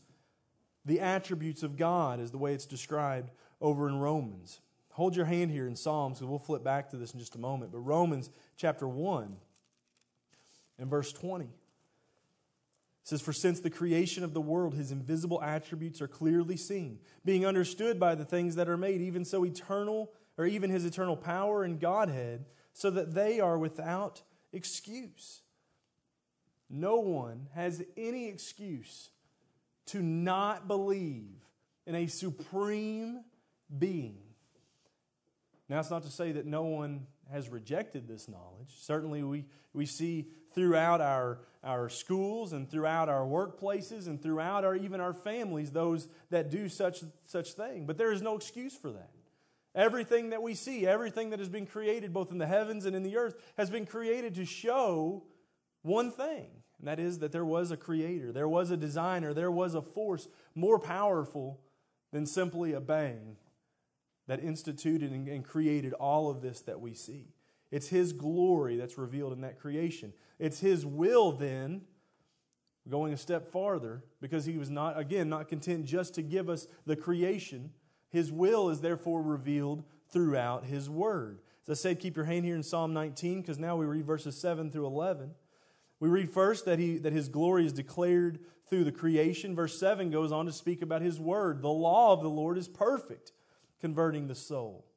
the 0.84 1.00
attributes 1.00 1.62
of 1.62 1.76
God, 1.76 2.18
is 2.18 2.30
the 2.30 2.38
way 2.38 2.54
it's 2.54 2.64
described 2.64 3.30
over 3.60 3.88
in 3.88 3.98
Romans. 3.98 4.60
Hold 4.92 5.14
your 5.14 5.26
hand 5.26 5.50
here 5.50 5.66
in 5.66 5.76
Psalms, 5.76 6.18
because 6.18 6.28
we'll 6.28 6.38
flip 6.38 6.64
back 6.64 6.90
to 6.90 6.96
this 6.96 7.12
in 7.12 7.20
just 7.20 7.34
a 7.34 7.38
moment. 7.38 7.70
But 7.70 7.78
Romans 7.78 8.30
chapter 8.56 8.88
1 8.88 9.36
and 10.78 10.90
verse 10.90 11.12
20 11.12 11.50
says, 13.08 13.22
For 13.22 13.32
since 13.32 13.60
the 13.60 13.70
creation 13.70 14.22
of 14.22 14.34
the 14.34 14.40
world, 14.40 14.74
his 14.74 14.92
invisible 14.92 15.42
attributes 15.42 16.02
are 16.02 16.08
clearly 16.08 16.58
seen, 16.58 16.98
being 17.24 17.46
understood 17.46 17.98
by 17.98 18.14
the 18.14 18.24
things 18.24 18.56
that 18.56 18.68
are 18.68 18.76
made, 18.76 19.00
even 19.00 19.24
so 19.24 19.46
eternal, 19.46 20.12
or 20.36 20.44
even 20.44 20.68
his 20.68 20.84
eternal 20.84 21.16
power 21.16 21.64
and 21.64 21.80
Godhead, 21.80 22.44
so 22.74 22.90
that 22.90 23.14
they 23.14 23.40
are 23.40 23.56
without 23.56 24.20
excuse. 24.52 25.40
No 26.68 26.96
one 26.96 27.48
has 27.54 27.82
any 27.96 28.28
excuse 28.28 29.08
to 29.86 30.02
not 30.02 30.68
believe 30.68 31.40
in 31.86 31.94
a 31.94 32.08
supreme 32.08 33.24
being 33.78 34.18
now, 35.68 35.80
it's 35.80 35.90
not 35.90 36.02
to 36.04 36.10
say 36.10 36.32
that 36.32 36.46
no 36.46 36.62
one 36.62 37.06
has 37.30 37.50
rejected 37.50 38.08
this 38.08 38.26
knowledge. 38.28 38.74
Certainly, 38.80 39.22
we, 39.22 39.44
we 39.74 39.84
see 39.84 40.28
throughout 40.54 41.00
our, 41.00 41.40
our 41.62 41.88
schools 41.88 42.52
and 42.52 42.70
throughout 42.70 43.08
our 43.08 43.24
workplaces 43.24 44.06
and 44.06 44.22
throughout 44.22 44.64
our, 44.64 44.74
even 44.74 45.00
our 45.00 45.12
families 45.12 45.70
those 45.70 46.08
that 46.30 46.50
do 46.50 46.68
such, 46.68 47.02
such 47.26 47.52
thing. 47.52 47.86
But 47.86 47.98
there 47.98 48.12
is 48.12 48.22
no 48.22 48.36
excuse 48.36 48.76
for 48.76 48.90
that. 48.92 49.10
Everything 49.74 50.30
that 50.30 50.42
we 50.42 50.54
see, 50.54 50.86
everything 50.86 51.30
that 51.30 51.38
has 51.38 51.48
been 51.48 51.66
created, 51.66 52.12
both 52.12 52.32
in 52.32 52.38
the 52.38 52.46
heavens 52.46 52.84
and 52.84 52.96
in 52.96 53.02
the 53.02 53.16
earth, 53.16 53.36
has 53.56 53.70
been 53.70 53.86
created 53.86 54.34
to 54.34 54.44
show 54.44 55.22
one 55.82 56.10
thing, 56.10 56.48
and 56.78 56.88
that 56.88 56.98
is 56.98 57.20
that 57.20 57.32
there 57.32 57.44
was 57.44 57.70
a 57.70 57.76
creator, 57.76 58.32
there 58.32 58.48
was 58.48 58.70
a 58.70 58.76
designer, 58.76 59.32
there 59.32 59.50
was 59.50 59.74
a 59.74 59.82
force 59.82 60.26
more 60.54 60.78
powerful 60.78 61.60
than 62.12 62.26
simply 62.26 62.72
a 62.72 62.80
bang 62.80 63.36
that 64.26 64.42
instituted 64.42 65.10
and 65.12 65.44
created 65.44 65.92
all 65.94 66.30
of 66.30 66.42
this 66.42 66.60
that 66.62 66.80
we 66.80 66.94
see. 66.94 67.28
It's 67.70 67.88
His 67.88 68.12
glory 68.12 68.76
that's 68.76 68.98
revealed 68.98 69.32
in 69.32 69.42
that 69.42 69.58
creation. 69.58 70.12
It's 70.38 70.60
His 70.60 70.86
will, 70.86 71.32
then, 71.32 71.82
going 72.88 73.12
a 73.12 73.16
step 73.16 73.50
farther, 73.50 74.04
because 74.20 74.44
He 74.46 74.56
was 74.56 74.70
not, 74.70 74.98
again, 74.98 75.28
not 75.28 75.48
content 75.48 75.84
just 75.84 76.14
to 76.14 76.22
give 76.22 76.48
us 76.48 76.66
the 76.86 76.96
creation. 76.96 77.70
His 78.10 78.32
will 78.32 78.70
is 78.70 78.80
therefore 78.80 79.22
revealed 79.22 79.84
throughout 80.10 80.64
His 80.64 80.88
Word. 80.88 81.40
As 81.66 81.78
I 81.78 81.82
said, 81.82 82.00
keep 82.00 82.16
your 82.16 82.24
hand 82.24 82.46
here 82.46 82.56
in 82.56 82.62
Psalm 82.62 82.94
19, 82.94 83.42
because 83.42 83.58
now 83.58 83.76
we 83.76 83.84
read 83.84 84.06
verses 84.06 84.40
7 84.40 84.70
through 84.70 84.86
11. 84.86 85.32
We 86.00 86.08
read 86.08 86.30
first 86.30 86.64
that, 86.64 86.78
he, 86.78 86.96
that 86.98 87.12
His 87.12 87.28
glory 87.28 87.66
is 87.66 87.72
declared 87.72 88.38
through 88.68 88.84
the 88.84 88.92
creation. 88.92 89.54
Verse 89.54 89.78
7 89.78 90.10
goes 90.10 90.32
on 90.32 90.46
to 90.46 90.52
speak 90.52 90.80
about 90.80 91.02
His 91.02 91.20
Word. 91.20 91.60
The 91.60 91.68
law 91.68 92.12
of 92.12 92.22
the 92.22 92.30
Lord 92.30 92.56
is 92.56 92.68
perfect 92.68 93.32
converting 93.80 94.28
the 94.28 94.34
soul. 94.34 94.87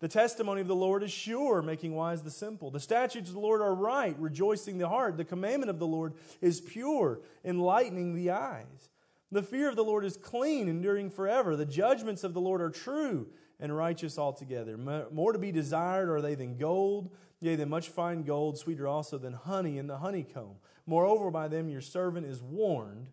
The 0.00 0.08
testimony 0.08 0.60
of 0.60 0.68
the 0.68 0.76
Lord 0.76 1.02
is 1.02 1.10
sure, 1.10 1.60
making 1.60 1.94
wise 1.94 2.22
the 2.22 2.30
simple. 2.30 2.70
The 2.70 2.78
statutes 2.78 3.28
of 3.28 3.34
the 3.34 3.40
Lord 3.40 3.60
are 3.60 3.74
right, 3.74 4.16
rejoicing 4.18 4.78
the 4.78 4.88
heart. 4.88 5.16
The 5.16 5.24
commandment 5.24 5.70
of 5.70 5.80
the 5.80 5.86
Lord 5.86 6.14
is 6.40 6.60
pure, 6.60 7.20
enlightening 7.44 8.14
the 8.14 8.30
eyes. 8.30 8.90
The 9.32 9.42
fear 9.42 9.68
of 9.68 9.76
the 9.76 9.84
Lord 9.84 10.04
is 10.04 10.16
clean, 10.16 10.68
enduring 10.68 11.10
forever. 11.10 11.56
The 11.56 11.66
judgments 11.66 12.22
of 12.22 12.32
the 12.32 12.40
Lord 12.40 12.60
are 12.60 12.70
true 12.70 13.26
and 13.58 13.76
righteous 13.76 14.18
altogether. 14.18 14.76
More 14.76 15.32
to 15.32 15.38
be 15.38 15.50
desired 15.50 16.08
are 16.08 16.20
they 16.20 16.36
than 16.36 16.56
gold, 16.56 17.10
yea, 17.40 17.56
than 17.56 17.68
much 17.68 17.88
fine 17.88 18.22
gold, 18.22 18.56
sweeter 18.56 18.86
also 18.86 19.18
than 19.18 19.32
honey 19.32 19.78
in 19.78 19.88
the 19.88 19.98
honeycomb. 19.98 20.56
Moreover, 20.86 21.30
by 21.30 21.48
them 21.48 21.68
your 21.68 21.80
servant 21.80 22.24
is 22.24 22.40
warned, 22.40 23.10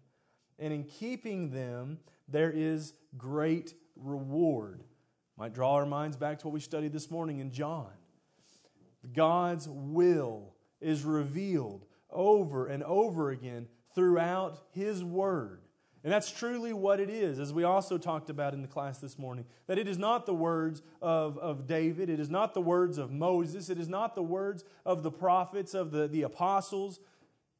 and 0.59 0.71
in 0.71 0.83
keeping 0.83 1.49
them 1.49 1.97
there 2.27 2.51
is 2.51 2.93
great 3.17 3.73
reward. 3.95 4.83
Might 5.37 5.53
draw 5.53 5.73
our 5.73 5.85
minds 5.85 6.15
back 6.15 6.39
to 6.39 6.47
what 6.47 6.53
we 6.53 6.59
studied 6.59 6.93
this 6.93 7.11
morning 7.11 7.39
in 7.39 7.51
John. 7.51 7.89
God's 9.13 9.67
will 9.67 10.53
is 10.79 11.03
revealed 11.03 11.85
over 12.09 12.67
and 12.67 12.83
over 12.83 13.31
again 13.31 13.67
throughout 13.93 14.59
His 14.71 15.03
Word. 15.03 15.61
And 16.05 16.13
that's 16.13 16.29
truly 16.31 16.71
what 16.71 16.99
it 16.99 17.09
is, 17.09 17.39
as 17.39 17.51
we 17.51 17.63
also 17.63 17.97
talked 17.97 18.29
about 18.29 18.53
in 18.53 18.61
the 18.61 18.67
class 18.67 18.99
this 18.99 19.17
morning. 19.17 19.43
That 19.65 19.79
it 19.79 19.87
is 19.87 19.97
not 19.97 20.27
the 20.27 20.35
words 20.35 20.83
of, 21.01 21.37
of 21.39 21.65
David, 21.65 22.11
it 22.11 22.19
is 22.19 22.29
not 22.29 22.53
the 22.53 22.61
words 22.61 22.99
of 22.99 23.11
Moses, 23.11 23.69
it 23.71 23.79
is 23.79 23.89
not 23.89 24.13
the 24.13 24.21
words 24.21 24.63
of 24.85 25.01
the 25.01 25.09
prophets, 25.09 25.73
of 25.73 25.89
the, 25.89 26.07
the 26.07 26.21
apostles, 26.21 26.99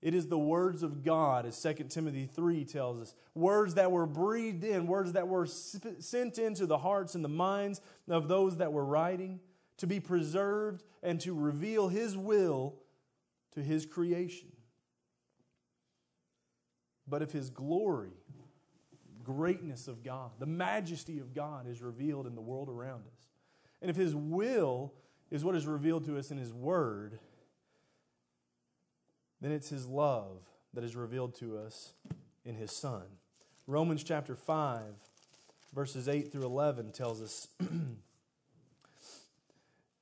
it 0.01 0.13
is 0.13 0.27
the 0.27 0.38
words 0.38 0.84
of 0.84 1.03
God, 1.03 1.45
as 1.45 1.60
2 1.62 1.86
Timothy 1.89 2.25
3 2.25 2.65
tells 2.65 2.99
us. 2.99 3.15
Words 3.34 3.75
that 3.75 3.91
were 3.91 4.05
breathed 4.05 4.63
in, 4.63 4.88
words 4.88 5.13
that 5.13 5.27
were 5.27 5.47
sent 5.47 6.38
into 6.38 6.65
the 6.65 6.77
hearts 6.77 7.15
and 7.15 7.23
the 7.23 7.29
minds 7.29 7.81
of 8.08 8.27
those 8.27 8.58
that 8.58 8.71
were 8.71 8.86
writing 8.86 9.39
to 9.77 9.88
be 9.88 9.99
preserved 9.99 10.84
and 11.01 11.19
to 11.21 11.34
reveal 11.34 11.88
His 11.88 12.15
will 12.15 12.75
to 13.53 13.63
His 13.63 13.86
creation. 13.86 14.51
But 17.08 17.21
if 17.21 17.31
His 17.31 17.49
glory, 17.49 18.13
greatness 19.23 19.88
of 19.88 20.03
God, 20.03 20.31
the 20.39 20.45
majesty 20.45 21.19
of 21.19 21.34
God 21.34 21.67
is 21.67 21.81
revealed 21.81 22.27
in 22.27 22.36
the 22.36 22.41
world 22.41 22.69
around 22.69 23.05
us, 23.08 23.27
and 23.81 23.89
if 23.89 23.95
His 23.95 24.15
will 24.15 24.93
is 25.31 25.43
what 25.43 25.55
is 25.55 25.65
revealed 25.65 26.05
to 26.05 26.17
us 26.17 26.31
in 26.31 26.38
His 26.38 26.53
Word, 26.53 27.19
then 29.45 29.51
it's 29.51 29.69
His 29.69 29.86
love 29.86 30.39
that 30.73 30.84
is 30.84 30.95
revealed 30.95 31.36
to 31.36 31.60
us 31.60 31.93
in 32.43 32.55
His 32.55 32.71
Son. 32.71 33.03
Romans 33.67 34.03
chapter 34.03 34.36
5, 34.36 34.81
verses 35.73 36.10
8 36.10 36.31
through 36.31 36.45
11 36.45 36.91
tells 36.91 37.21
us 37.21 37.47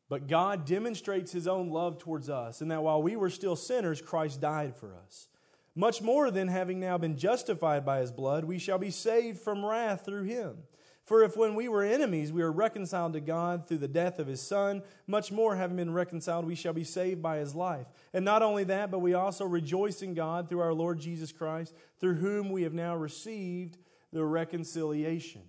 But 0.10 0.28
God 0.28 0.66
demonstrates 0.66 1.32
His 1.32 1.48
own 1.48 1.72
love 1.72 1.98
towards 1.98 2.30
us, 2.30 2.62
in 2.62 2.70
that 2.70 2.84
while 2.84 3.02
we 3.02 3.16
were 3.18 3.30
still 3.30 3.56
sinners, 3.56 4.02
Christ 4.02 4.40
died 4.40 4.76
for 4.78 4.96
us. 4.96 5.28
Much 5.76 6.02
more 6.02 6.30
than 6.30 6.48
having 6.48 6.80
now 6.80 6.98
been 6.98 7.18
justified 7.18 7.84
by 7.84 8.00
His 8.00 8.12
blood, 8.12 8.46
we 8.46 8.60
shall 8.60 8.78
be 8.78 8.92
saved 8.92 9.40
from 9.40 9.66
wrath 9.66 10.06
through 10.06 10.24
Him. 10.24 10.58
For 11.06 11.22
if 11.24 11.36
when 11.36 11.56
we 11.56 11.68
were 11.68 11.84
enemies 11.84 12.32
we 12.32 12.42
were 12.42 12.52
reconciled 12.52 13.14
to 13.14 13.20
God 13.20 13.68
through 13.68 13.80
the 13.80 13.88
death 13.90 14.20
of 14.20 14.28
his 14.28 14.42
Son, 14.42 14.82
much 15.06 15.32
more 15.32 15.56
having 15.56 15.76
been 15.76 15.94
reconciled 15.94 16.46
we 16.46 16.56
shall 16.56 16.74
be 16.74 16.86
saved 16.86 17.22
by 17.22 17.38
his 17.38 17.54
life. 17.54 17.88
And 18.14 18.24
not 18.24 18.42
only 18.42 18.64
that, 18.66 18.90
but 18.90 19.00
we 19.00 19.14
also 19.14 19.46
rejoice 19.46 20.02
in 20.02 20.14
God 20.14 20.48
through 20.48 20.62
our 20.62 20.74
Lord 20.74 21.00
Jesus 21.00 21.32
Christ, 21.34 21.76
through 22.00 22.16
whom 22.16 22.52
we 22.52 22.64
have 22.64 22.74
now 22.74 22.96
received 22.96 23.78
the 24.14 24.24
reconciliation. 24.24 25.42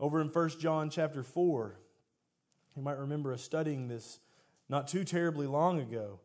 Over 0.00 0.20
in 0.20 0.28
1 0.28 0.48
John 0.58 0.90
chapter 0.90 1.22
4, 1.22 1.78
you 2.74 2.82
might 2.82 2.98
remember 2.98 3.32
us 3.32 3.42
studying 3.42 3.86
this 3.86 4.18
not 4.68 4.88
too 4.88 5.04
terribly 5.04 5.46
long 5.46 5.78
ago. 5.78 6.20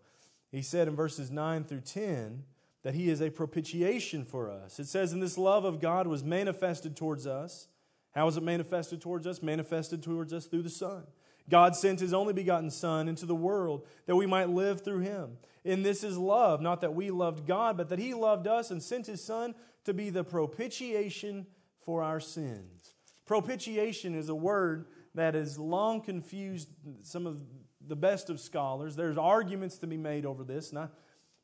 He 0.52 0.64
said 0.64 0.88
in 0.88 0.96
verses 0.96 1.30
9 1.30 1.64
through 1.64 1.82
10 1.82 2.44
that 2.82 2.96
he 2.96 3.10
is 3.10 3.22
a 3.22 3.30
propitiation 3.30 4.26
for 4.26 4.50
us. 4.50 4.80
It 4.80 4.88
says, 4.88 5.14
And 5.14 5.22
this 5.22 5.38
love 5.38 5.64
of 5.64 5.80
God 5.80 6.08
was 6.08 6.24
manifested 6.24 6.98
towards 6.98 7.28
us 7.28 7.68
how 8.12 8.28
is 8.28 8.38
it 8.38 8.44
manifested 8.44 9.02
towards 9.02 9.26
us? 9.26 9.42
Manifested 9.42 10.04
towards 10.04 10.34
us 10.34 10.46
through 10.46 10.64
the 10.64 10.70
Son. 10.70 11.04
God 11.50 11.76
sent 11.76 12.00
his 12.00 12.14
only 12.14 12.34
begotten 12.34 12.70
Son 12.70 13.08
into 13.08 13.26
the 13.26 13.36
world 13.36 13.86
that 14.06 14.16
we 14.16 14.26
might 14.26 14.50
live 14.50 14.82
through 14.82 15.00
him. 15.00 15.38
And 15.66 15.86
this 15.86 16.04
is 16.04 16.18
love, 16.18 16.62
not 16.62 16.82
that 16.82 16.94
we 16.94 17.12
loved 17.12 17.46
God, 17.46 17.78
but 17.78 17.90
that 17.90 18.00
he 18.00 18.14
loved 18.14 18.48
us 18.48 18.72
and 18.72 18.82
sent 18.82 19.08
his 19.08 19.24
Son 19.24 19.56
to 19.86 19.94
be 19.94 20.10
the 20.10 20.24
propitiation 20.24 21.46
for 21.84 22.04
our 22.04 22.20
sins. 22.20 22.96
Propitiation 23.26 24.16
is 24.16 24.30
a 24.30 24.36
word 24.36 24.86
that 25.16 25.34
has 25.36 25.58
long 25.58 26.02
confused 26.02 26.70
some 27.02 27.28
of 27.28 27.42
the 27.86 27.96
best 27.96 28.30
of 28.30 28.40
scholars. 28.40 28.96
There's 28.96 29.18
arguments 29.18 29.78
to 29.80 29.88
be 29.88 29.98
made 29.98 30.26
over 30.26 30.44
this, 30.44 30.70
and 30.70 30.80
I 30.80 30.88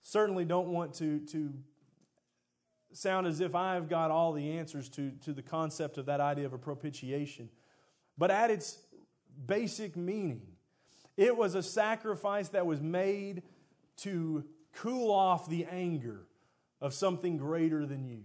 certainly 0.01 0.45
don't 0.45 0.67
want 0.67 0.93
to, 0.95 1.19
to 1.31 1.53
sound 2.97 3.27
as 3.27 3.39
if 3.39 3.55
I've 3.55 3.87
got 3.87 4.11
all 4.11 4.33
the 4.33 4.57
answers 4.57 4.89
to, 4.89 5.11
to 5.23 5.33
the 5.33 5.41
concept 5.41 5.97
of 5.97 6.07
that 6.07 6.19
idea 6.19 6.45
of 6.45 6.53
a 6.53 6.57
propitiation. 6.57 7.49
But 8.17 8.31
at 8.31 8.49
its 8.49 8.79
basic 9.45 9.95
meaning, 9.95 10.41
it 11.15 11.35
was 11.35 11.55
a 11.55 11.63
sacrifice 11.63 12.49
that 12.49 12.65
was 12.65 12.81
made 12.81 13.43
to 13.97 14.43
cool 14.73 15.11
off 15.11 15.49
the 15.49 15.65
anger 15.65 16.25
of 16.81 16.93
something 16.93 17.37
greater 17.37 17.85
than 17.85 18.05
you. 18.05 18.23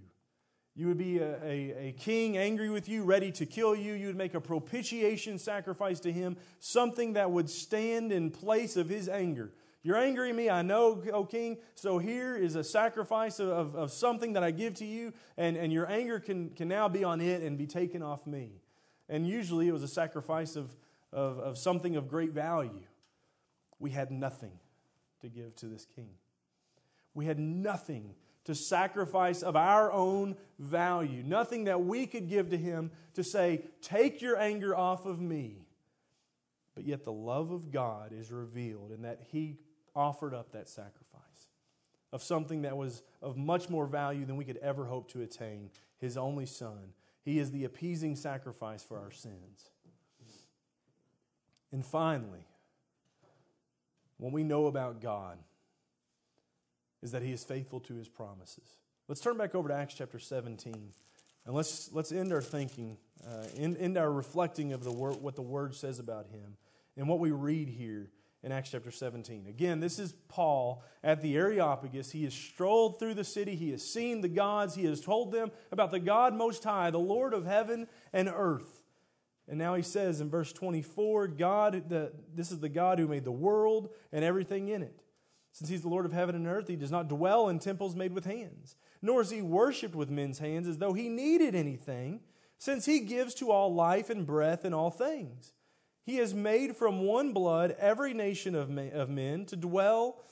You 0.74 0.87
would 0.88 0.98
be 0.98 1.18
a, 1.18 1.37
a, 1.44 1.88
a, 1.88 1.92
king 1.98 2.38
angry 2.38 2.70
with 2.70 2.88
you, 2.88 3.04
ready 3.04 3.30
to 3.32 3.44
kill 3.44 3.76
you. 3.76 3.92
You 3.92 4.06
would 4.06 4.16
make 4.16 4.32
a 4.32 4.40
propitiation 4.40 5.38
sacrifice 5.38 6.00
to 6.00 6.12
him, 6.12 6.38
something 6.61 7.12
that 7.12 7.30
would 7.30 7.50
stand 7.50 8.11
in 8.11 8.30
place 8.30 8.76
of 8.76 8.88
his 8.88 9.06
anger. 9.06 9.52
You're 9.85 9.97
angry 9.97 10.31
at 10.31 10.37
me, 10.37 10.49
I 10.49 10.62
know, 10.62 11.03
O 11.12 11.25
king. 11.25 11.59
So 11.75 11.99
here 11.99 12.37
is 12.37 12.55
a 12.55 12.62
sacrifice 12.62 13.40
of, 13.40 13.49
of, 13.49 13.75
of, 13.75 13.90
something 13.90 14.35
that 14.35 14.45
I 14.45 14.53
give 14.53 14.75
to 14.75 14.85
you, 14.85 15.12
and, 15.37 15.57
and 15.57 15.73
your 15.73 15.90
anger 15.90 16.21
can, 16.21 16.51
can 16.51 16.68
now 16.68 16.88
be 16.88 17.03
on 17.03 17.21
it 17.21 17.42
and 17.42 17.59
be 17.59 17.66
taken 17.66 18.01
off 18.01 18.25
me. 18.25 18.61
And 19.09 19.27
usually 19.27 19.66
it 19.66 19.73
was 19.73 19.83
a 19.83 19.88
sacrifice 19.88 20.55
of, 20.55 20.77
of, 21.12 21.38
of 21.40 21.59
something 21.59 21.97
of 21.97 22.09
great 22.09 22.31
value. 22.31 22.85
We 23.81 23.90
had 23.90 24.12
nothing 24.12 24.53
to 25.21 25.29
give 25.29 25.57
to 25.57 25.66
this 25.66 25.85
king. 25.85 26.11
We 27.12 27.27
had 27.27 27.40
nothing 27.40 28.14
to 28.45 28.55
sacrifice 28.55 29.42
of 29.42 29.57
our 29.57 29.90
own 29.92 30.37
value, 30.59 31.23
nothing 31.25 31.64
that 31.64 31.83
we 31.83 32.07
could 32.07 32.29
give 32.29 32.51
to 32.51 32.57
Him 32.57 32.90
to 33.14 33.25
say, 33.25 33.64
Take 33.81 34.23
your 34.23 34.38
anger 34.38 34.77
off 34.77 35.07
of 35.07 35.21
me. 35.21 35.66
But 36.75 36.85
yet 36.85 37.05
the 37.05 37.12
love 37.12 37.51
of 37.51 37.71
God 37.71 38.12
is 38.12 38.33
revealed 38.33 38.92
in 38.92 39.03
that 39.03 39.21
He 39.31 39.59
offered 39.94 40.35
up 40.35 40.52
that 40.52 40.68
sacrifice 40.68 41.22
of 42.12 42.22
something 42.22 42.62
that 42.62 42.76
was 42.76 43.02
of 43.22 43.37
much 43.37 43.68
more 43.68 43.87
value 43.87 44.24
than 44.24 44.37
we 44.37 44.44
could 44.44 44.59
ever 44.59 44.85
hope 44.85 45.11
to 45.12 45.22
attain 45.22 45.70
His 45.98 46.16
only 46.16 46.46
Son. 46.46 46.92
He 47.24 47.38
is 47.38 47.50
the 47.50 47.64
appeasing 47.64 48.16
sacrifice 48.16 48.83
for 48.83 48.98
our 48.98 49.11
sins. 49.11 49.70
And 51.70 51.85
finally, 51.85 52.46
what 54.18 54.33
we 54.33 54.44
know 54.44 54.66
about 54.66 55.00
God 55.00 55.38
is 57.02 57.12
that 57.12 57.22
He 57.22 57.33
is 57.33 57.42
faithful 57.44 57.81
to 57.81 57.94
His 57.94 58.09
promises. 58.09 58.76
Let's 59.09 59.20
turn 59.20 59.37
back 59.37 59.55
over 59.55 59.68
to 59.68 59.74
Acts 59.74 59.94
chapter 59.94 60.18
17. 60.18 60.90
And 61.44 61.55
let's, 61.55 61.90
let's 61.92 62.12
end 62.12 62.33
our 62.33 62.42
thinking, 62.42 62.98
uh, 63.26 63.46
end, 63.57 63.76
end 63.78 63.98
our 63.98 64.12
reflecting 64.12 64.72
of 64.72 64.85
the 64.85 64.92
word, 64.92 65.16
what 65.16 65.35
the 65.35 65.42
Word 65.42 65.74
says 65.74 65.98
about 65.98 66.26
Him 66.26 66.57
and 66.96 67.09
what 67.09 67.18
we 67.18 67.31
read 67.31 67.68
here 67.68 68.11
in 68.42 68.50
Acts 68.50 68.70
chapter 68.70 68.90
17. 68.90 69.46
Again, 69.46 69.81
this 69.81 69.98
is 69.98 70.14
Paul 70.28 70.83
at 71.05 71.22
the 71.22 71.37
Areopagus. 71.37 72.11
He 72.11 72.24
has 72.24 72.35
strolled 72.35 72.98
through 72.98 73.14
the 73.14 73.24
city. 73.24 73.55
He 73.55 73.70
has 73.70 73.88
seen 73.88 74.20
the 74.20 74.28
gods. 74.28 74.74
He 74.74 74.85
has 74.87 75.00
told 75.00 75.33
them 75.33 75.52
about 75.70 75.92
the 75.92 76.00
God 76.00 76.35
Most 76.35 76.64
High, 76.64 76.90
the 76.90 76.98
Lord 76.98 77.35
of 77.35 77.46
heaven 77.46 77.87
and 78.12 78.28
earth. 78.28 78.83
And 79.48 79.59
now 79.59 79.74
he 79.74 79.83
says 79.83 80.20
in 80.20 80.28
verse 80.31 80.52
24, 80.52 81.28
God, 81.28 81.88
the, 81.88 82.12
this 82.35 82.50
is 82.50 82.61
the 82.61 82.68
God 82.68 82.98
who 82.98 83.09
made 83.09 83.24
the 83.24 83.33
world 83.33 83.90
and 84.12 84.24
everything 84.24 84.68
in 84.68 84.83
it. 84.83 85.02
Since 85.52 85.68
he's 85.68 85.83
the 85.83 85.88
Lord 85.88 86.07
of 86.07 86.12
heaven 86.12 86.35
and 86.35 86.46
earth, 86.46 86.68
he 86.68 86.76
does 86.76 86.90
not 86.90 87.09
dwell 87.09 87.48
in 87.48 87.59
temples 87.59 87.94
made 87.94 88.12
with 88.12 88.24
hands, 88.24 88.76
nor 89.02 89.20
is 89.20 89.31
he 89.31 89.42
worshipped 89.42 89.94
with 89.94 90.11
men's 90.11 90.38
hands 90.38 90.66
as 90.66 90.78
though 90.78 90.94
he 90.94 91.11
needed 91.11 91.55
anything, 91.55 92.20
since 92.57 92.87
he 92.87 93.00
gives 93.00 93.35
to 93.35 93.50
all 93.50 93.74
life 93.74 94.09
and 94.09 94.26
breath 94.26 94.64
and 94.64 94.74
all 94.74 94.90
things. 94.90 95.52
He 96.05 96.17
has 96.17 96.35
made 96.35 96.77
from 96.77 97.01
one 97.01 97.33
blood 97.33 97.77
every 97.79 98.12
nation 98.12 98.55
of 98.55 98.69
men 98.69 99.47
to 99.47 99.57
dwell 99.57 100.23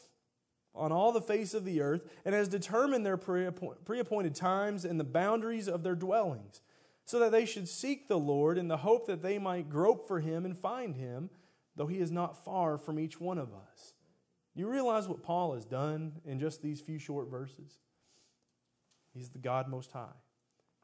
on 0.74 0.92
all 0.92 1.12
the 1.12 1.20
face 1.20 1.52
of 1.54 1.64
the 1.64 1.80
earth, 1.80 2.08
and 2.24 2.34
has 2.34 2.48
determined 2.48 3.04
their 3.04 3.16
pre 3.16 3.46
appointed 3.46 4.34
times 4.34 4.84
and 4.84 5.00
the 5.00 5.04
boundaries 5.04 5.68
of 5.68 5.82
their 5.82 5.96
dwellings 5.96 6.60
so 7.04 7.18
that 7.18 7.32
they 7.32 7.44
should 7.44 7.68
seek 7.68 8.06
the 8.06 8.18
Lord 8.18 8.56
in 8.56 8.68
the 8.68 8.78
hope 8.78 9.06
that 9.08 9.20
they 9.20 9.36
might 9.38 9.68
grope 9.68 10.06
for 10.06 10.20
him 10.20 10.44
and 10.44 10.56
find 10.56 10.94
him, 10.94 11.28
though 11.74 11.88
he 11.88 11.98
is 11.98 12.12
not 12.12 12.44
far 12.44 12.78
from 12.78 13.00
each 13.00 13.20
one 13.20 13.36
of 13.36 13.52
us. 13.52 13.94
You 14.54 14.68
realize 14.68 15.08
what 15.08 15.22
Paul 15.22 15.54
has 15.54 15.64
done 15.64 16.20
in 16.24 16.38
just 16.38 16.62
these 16.62 16.80
few 16.80 17.00
short 17.00 17.28
verses? 17.28 17.78
He's 19.12 19.30
the 19.30 19.38
God 19.38 19.68
Most 19.68 19.90
High. 19.90 20.06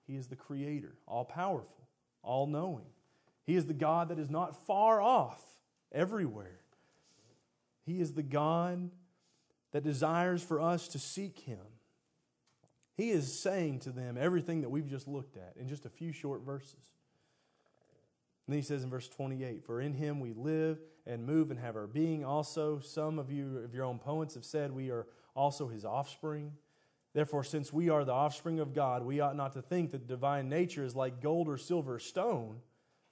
He 0.04 0.16
is 0.16 0.26
the 0.26 0.34
Creator, 0.34 0.96
all 1.06 1.24
powerful, 1.24 1.88
all 2.22 2.48
knowing. 2.48 2.86
He 3.46 3.54
is 3.54 3.66
the 3.66 3.74
God 3.74 4.08
that 4.08 4.18
is 4.18 4.28
not 4.28 4.66
far 4.66 5.00
off 5.00 5.42
everywhere. 5.92 6.60
He 7.84 8.00
is 8.00 8.12
the 8.12 8.22
God 8.22 8.90
that 9.72 9.84
desires 9.84 10.42
for 10.42 10.60
us 10.60 10.88
to 10.88 10.98
seek 10.98 11.38
Him. 11.40 11.60
He 12.96 13.10
is 13.10 13.38
saying 13.38 13.80
to 13.80 13.90
them 13.90 14.16
everything 14.18 14.62
that 14.62 14.70
we've 14.70 14.88
just 14.88 15.06
looked 15.06 15.36
at 15.36 15.54
in 15.56 15.68
just 15.68 15.84
a 15.84 15.90
few 15.90 16.12
short 16.12 16.42
verses. 16.42 16.90
And 18.46 18.54
then 18.54 18.58
he 18.58 18.64
says 18.64 18.84
in 18.84 18.90
verse 18.90 19.08
28 19.08 19.64
For 19.64 19.80
in 19.80 19.92
him 19.92 20.20
we 20.20 20.32
live 20.32 20.78
and 21.06 21.24
move 21.24 21.50
and 21.50 21.60
have 21.60 21.76
our 21.76 21.86
being. 21.86 22.24
Also, 22.24 22.78
some 22.80 23.18
of 23.18 23.30
you, 23.30 23.58
of 23.58 23.74
your 23.74 23.84
own 23.84 23.98
poets, 23.98 24.34
have 24.34 24.44
said 24.44 24.72
we 24.72 24.90
are 24.90 25.06
also 25.34 25.68
his 25.68 25.84
offspring. 25.84 26.52
Therefore, 27.12 27.44
since 27.44 27.72
we 27.72 27.88
are 27.88 28.04
the 28.04 28.12
offspring 28.12 28.60
of 28.60 28.74
God, 28.74 29.02
we 29.02 29.20
ought 29.20 29.36
not 29.36 29.52
to 29.54 29.62
think 29.62 29.90
that 29.90 30.06
divine 30.06 30.48
nature 30.48 30.84
is 30.84 30.94
like 30.94 31.20
gold 31.20 31.48
or 31.48 31.56
silver 31.58 31.94
or 31.94 31.98
stone, 31.98 32.60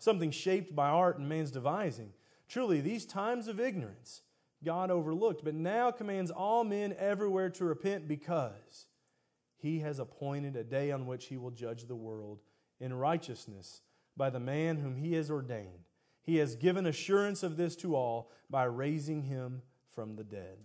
something 0.04 0.30
shaped 0.30 0.76
by 0.76 0.88
art 0.88 1.18
and 1.18 1.28
man's 1.28 1.50
devising. 1.50 2.12
Truly, 2.48 2.80
these 2.80 3.06
times 3.06 3.48
of 3.48 3.58
ignorance 3.58 4.22
God 4.62 4.90
overlooked, 4.90 5.44
but 5.44 5.54
now 5.54 5.90
commands 5.90 6.30
all 6.30 6.64
men 6.64 6.94
everywhere 6.98 7.50
to 7.50 7.64
repent 7.64 8.08
because 8.08 8.86
he 9.56 9.80
has 9.80 9.98
appointed 9.98 10.56
a 10.56 10.64
day 10.64 10.90
on 10.90 11.06
which 11.06 11.26
he 11.26 11.36
will 11.36 11.50
judge 11.50 11.86
the 11.86 11.94
world 11.94 12.40
in 12.80 12.94
righteousness 12.94 13.82
by 14.16 14.30
the 14.30 14.40
man 14.40 14.78
whom 14.78 14.96
he 14.96 15.12
has 15.14 15.30
ordained. 15.30 15.84
He 16.22 16.36
has 16.36 16.56
given 16.56 16.86
assurance 16.86 17.42
of 17.42 17.56
this 17.56 17.76
to 17.76 17.94
all 17.94 18.30
by 18.48 18.64
raising 18.64 19.22
him 19.22 19.62
from 19.94 20.16
the 20.16 20.24
dead. 20.24 20.58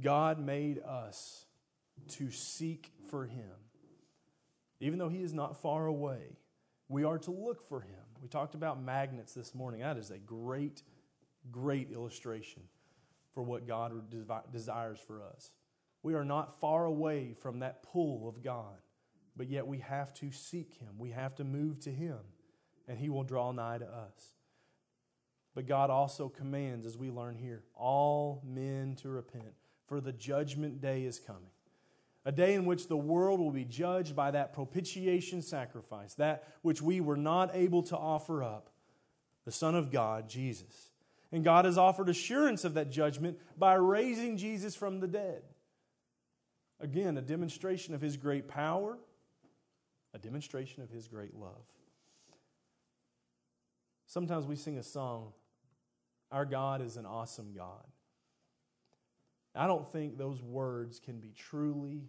God 0.00 0.38
made 0.38 0.78
us 0.80 1.44
to 2.08 2.30
seek 2.30 2.92
for 3.10 3.26
him. 3.26 3.50
Even 4.80 4.98
though 4.98 5.08
he 5.08 5.22
is 5.22 5.34
not 5.34 5.60
far 5.60 5.86
away, 5.86 6.38
we 6.88 7.04
are 7.04 7.18
to 7.18 7.30
look 7.30 7.68
for 7.68 7.80
him. 7.80 8.00
We 8.22 8.28
talked 8.28 8.54
about 8.54 8.82
magnets 8.82 9.34
this 9.34 9.54
morning. 9.54 9.80
That 9.80 9.98
is 9.98 10.10
a 10.10 10.18
great, 10.18 10.82
great 11.50 11.90
illustration 11.92 12.62
for 13.34 13.42
what 13.42 13.66
God 13.66 13.92
desires 14.52 14.98
for 15.06 15.22
us. 15.22 15.50
We 16.02 16.14
are 16.14 16.24
not 16.24 16.60
far 16.60 16.84
away 16.86 17.34
from 17.40 17.60
that 17.60 17.82
pull 17.82 18.28
of 18.28 18.42
God, 18.42 18.78
but 19.36 19.48
yet 19.48 19.66
we 19.66 19.78
have 19.78 20.14
to 20.14 20.32
seek 20.32 20.74
Him. 20.74 20.94
We 20.98 21.10
have 21.10 21.34
to 21.36 21.44
move 21.44 21.80
to 21.80 21.90
Him, 21.90 22.18
and 22.86 22.98
He 22.98 23.08
will 23.08 23.24
draw 23.24 23.52
nigh 23.52 23.78
to 23.78 23.86
us. 23.86 24.32
But 25.54 25.66
God 25.66 25.90
also 25.90 26.28
commands, 26.28 26.86
as 26.86 26.96
we 26.96 27.10
learn 27.10 27.36
here, 27.36 27.64
all 27.74 28.42
men 28.46 28.96
to 29.02 29.08
repent, 29.08 29.54
for 29.86 30.00
the 30.00 30.12
judgment 30.12 30.80
day 30.80 31.04
is 31.04 31.18
coming. 31.18 31.50
A 32.28 32.30
day 32.30 32.52
in 32.52 32.66
which 32.66 32.88
the 32.88 32.96
world 32.96 33.40
will 33.40 33.50
be 33.50 33.64
judged 33.64 34.14
by 34.14 34.32
that 34.32 34.52
propitiation 34.52 35.40
sacrifice, 35.40 36.12
that 36.16 36.44
which 36.60 36.82
we 36.82 37.00
were 37.00 37.16
not 37.16 37.52
able 37.54 37.82
to 37.84 37.96
offer 37.96 38.42
up, 38.42 38.68
the 39.46 39.50
Son 39.50 39.74
of 39.74 39.90
God, 39.90 40.28
Jesus. 40.28 40.90
And 41.32 41.42
God 41.42 41.64
has 41.64 41.78
offered 41.78 42.10
assurance 42.10 42.66
of 42.66 42.74
that 42.74 42.90
judgment 42.90 43.38
by 43.56 43.76
raising 43.76 44.36
Jesus 44.36 44.76
from 44.76 45.00
the 45.00 45.08
dead. 45.08 45.40
Again, 46.80 47.16
a 47.16 47.22
demonstration 47.22 47.94
of 47.94 48.02
his 48.02 48.18
great 48.18 48.46
power, 48.46 48.98
a 50.12 50.18
demonstration 50.18 50.82
of 50.82 50.90
his 50.90 51.08
great 51.08 51.34
love. 51.34 51.64
Sometimes 54.04 54.44
we 54.44 54.56
sing 54.56 54.76
a 54.76 54.82
song, 54.82 55.32
Our 56.30 56.44
God 56.44 56.82
is 56.82 56.98
an 56.98 57.06
awesome 57.06 57.54
God. 57.56 57.86
I 59.54 59.66
don't 59.66 59.90
think 59.90 60.18
those 60.18 60.42
words 60.42 61.00
can 61.00 61.20
be 61.20 61.32
truly 61.34 62.02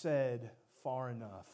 said 0.00 0.50
far 0.82 1.10
enough 1.10 1.46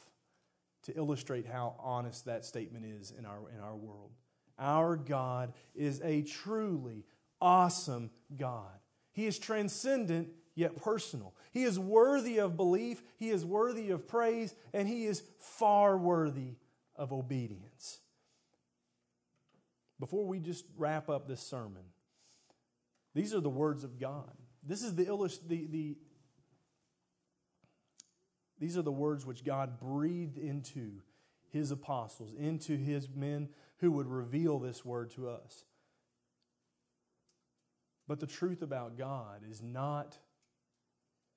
to 0.83 0.97
illustrate 0.97 1.47
how 1.47 1.77
honest 1.79 2.25
that 2.27 2.45
statement 2.45 2.85
is 2.85 3.13
in 3.17 3.25
our, 3.25 3.39
in 3.55 3.61
our 3.61 3.77
world. 3.77 4.11
Our 4.59 4.97
God 4.97 5.53
is 5.75 6.01
a 6.03 6.23
truly 6.23 7.05
awesome 7.41 8.11
God. 8.37 8.73
He 9.13 9.27
is 9.27 9.39
transcendent 9.39 10.29
yet 10.55 10.77
personal. 10.77 11.35
He 11.53 11.63
is 11.65 11.79
worthy 11.79 12.39
of 12.39 12.57
belief, 12.57 13.03
He 13.17 13.31
is 13.31 13.45
worthy 13.45 13.91
of 13.91 14.09
praise, 14.09 14.55
and 14.73 14.89
He 14.89 15.07
is 15.07 15.23
far 15.39 15.97
worthy 15.97 16.57
of 16.97 17.13
obedience. 17.13 18.01
Before 19.99 20.27
we 20.27 20.41
just 20.41 20.65
wrap 20.77 21.09
up 21.09 21.29
this 21.29 21.41
sermon, 21.41 21.85
these 23.15 23.35
are 23.35 23.41
the 23.41 23.51
words 23.51 23.85
of 23.85 24.01
God. 24.01 24.33
This 24.67 24.83
is 24.83 24.95
the, 24.95 25.05
the, 25.47 25.67
the 25.71 25.97
these 28.63 28.79
are 28.79 28.83
the 28.83 28.93
words 28.93 29.27
which 29.27 29.43
God 29.43 29.81
breathed 29.81 30.39
into 30.39 31.01
his 31.51 31.73
apostles, 31.73 32.33
into 32.33 32.77
his 32.77 33.09
men 33.13 33.49
who 33.79 33.91
would 33.91 34.07
reveal 34.07 34.61
this 34.61 34.85
word 34.85 35.11
to 35.17 35.29
us. 35.29 35.65
But 38.07 38.21
the 38.21 38.27
truth 38.29 38.63
about 38.63 38.97
God 38.97 39.41
is 39.51 39.61
not, 39.61 40.17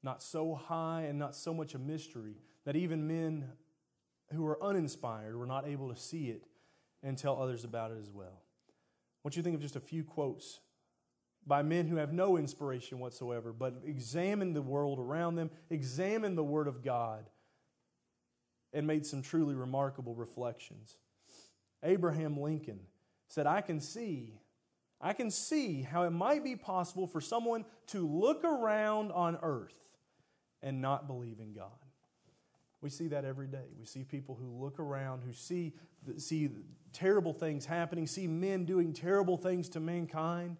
not 0.03 0.21
so 0.21 0.53
high 0.53 1.07
and 1.09 1.17
not 1.17 1.35
so 1.35 1.51
much 1.51 1.73
a 1.73 1.79
mystery 1.79 2.35
that 2.63 2.75
even 2.75 3.07
men 3.07 3.45
who 4.31 4.45
are 4.45 4.63
uninspired 4.63 5.35
were 5.35 5.47
not 5.47 5.67
able 5.67 5.91
to 5.91 5.99
see 5.99 6.29
it 6.29 6.45
and 7.01 7.17
tell 7.17 7.41
others 7.41 7.63
about 7.63 7.89
it 7.89 7.97
as 7.99 8.11
well. 8.11 8.43
I 8.67 9.19
want 9.23 9.35
you 9.35 9.41
to 9.41 9.43
think 9.43 9.55
of 9.55 9.63
just 9.63 9.75
a 9.75 9.79
few 9.79 10.03
quotes 10.03 10.59
by 11.45 11.61
men 11.61 11.87
who 11.87 11.97
have 11.97 12.11
no 12.11 12.37
inspiration 12.37 12.99
whatsoever, 12.99 13.53
but 13.53 13.81
examine 13.85 14.53
the 14.53 14.61
world 14.61 14.99
around 14.99 15.35
them, 15.35 15.51
examine 15.69 16.35
the 16.35 16.43
Word 16.43 16.67
of 16.67 16.83
God, 16.83 17.29
and 18.73 18.87
made 18.87 19.05
some 19.05 19.21
truly 19.21 19.55
remarkable 19.55 20.15
reflections. 20.15 20.97
Abraham 21.83 22.39
Lincoln 22.39 22.79
said, 23.27 23.45
I 23.45 23.61
can 23.61 23.79
see 23.79 24.39
I 25.01 25.13
can 25.13 25.29
see 25.29 25.81
how 25.81 26.03
it 26.03 26.11
might 26.11 26.43
be 26.43 26.55
possible 26.55 27.05
for 27.05 27.21
someone 27.21 27.65
to 27.87 28.07
look 28.07 28.43
around 28.43 29.11
on 29.11 29.37
earth 29.41 29.77
and 30.63 30.81
not 30.81 31.05
believe 31.05 31.39
in 31.39 31.53
God. 31.53 31.69
We 32.81 32.89
see 32.89 33.09
that 33.09 33.25
every 33.25 33.47
day. 33.47 33.67
We 33.79 33.85
see 33.85 34.03
people 34.03 34.35
who 34.35 34.63
look 34.63 34.79
around, 34.79 35.21
who 35.23 35.33
see, 35.33 35.73
see 36.17 36.49
terrible 36.93 37.33
things 37.33 37.65
happening, 37.65 38.07
see 38.07 38.27
men 38.27 38.65
doing 38.65 38.93
terrible 38.93 39.37
things 39.37 39.69
to 39.69 39.79
mankind, 39.79 40.57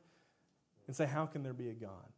and 0.87 0.95
say, 0.95 1.05
How 1.05 1.25
can 1.25 1.43
there 1.43 1.53
be 1.53 1.69
a 1.69 1.73
God? 1.73 2.09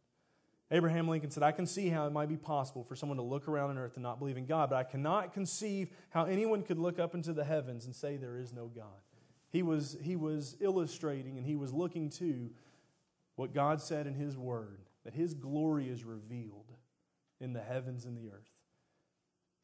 Abraham 0.70 1.08
Lincoln 1.08 1.30
said, 1.30 1.42
I 1.42 1.52
can 1.52 1.66
see 1.66 1.88
how 1.88 2.06
it 2.06 2.12
might 2.12 2.28
be 2.28 2.36
possible 2.36 2.84
for 2.84 2.94
someone 2.94 3.16
to 3.16 3.22
look 3.22 3.48
around 3.48 3.70
on 3.70 3.78
earth 3.78 3.94
and 3.94 4.02
not 4.02 4.18
believe 4.18 4.36
in 4.36 4.44
God, 4.44 4.68
but 4.68 4.76
I 4.76 4.84
cannot 4.84 5.32
conceive 5.32 5.88
how 6.10 6.24
anyone 6.24 6.62
could 6.62 6.78
look 6.78 6.98
up 6.98 7.14
into 7.14 7.32
the 7.32 7.44
heavens 7.44 7.86
and 7.86 7.94
say 7.94 8.16
there 8.16 8.36
is 8.36 8.52
no 8.52 8.66
God. 8.66 9.00
He 9.50 9.62
was, 9.62 9.96
he 10.02 10.14
was 10.14 10.56
illustrating 10.60 11.38
and 11.38 11.46
he 11.46 11.56
was 11.56 11.72
looking 11.72 12.10
to 12.10 12.50
what 13.36 13.54
God 13.54 13.80
said 13.80 14.06
in 14.06 14.14
His 14.14 14.36
Word 14.36 14.80
that 15.04 15.14
His 15.14 15.32
glory 15.32 15.88
is 15.88 16.04
revealed 16.04 16.72
in 17.40 17.54
the 17.54 17.62
heavens 17.62 18.04
and 18.04 18.16
the 18.16 18.28
earth. 18.28 18.50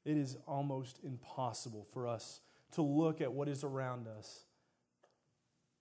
It 0.06 0.16
is 0.16 0.38
almost 0.46 1.00
impossible 1.02 1.86
for 1.92 2.06
us 2.06 2.40
to 2.72 2.82
look 2.82 3.20
at 3.20 3.32
what 3.32 3.48
is 3.48 3.62
around 3.62 4.06
us 4.06 4.44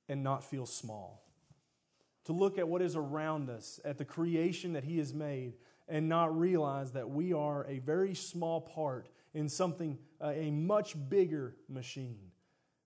and 0.09 0.21
not 0.21 0.43
feel 0.43 0.65
small 0.65 1.22
to 2.25 2.33
look 2.33 2.57
at 2.57 2.67
what 2.67 2.81
is 2.81 2.95
around 2.95 3.49
us, 3.49 3.79
at 3.83 3.97
the 3.97 4.05
creation 4.05 4.73
that 4.73 4.83
He 4.83 4.97
has 4.97 5.13
made, 5.13 5.53
and 5.87 6.07
not 6.07 6.37
realize 6.37 6.91
that 6.93 7.09
we 7.09 7.33
are 7.33 7.65
a 7.67 7.79
very 7.79 8.15
small 8.15 8.61
part 8.61 9.09
in 9.33 9.49
something, 9.49 9.97
uh, 10.21 10.31
a 10.33 10.51
much 10.51 10.95
bigger 11.09 11.55
machine. 11.67 12.31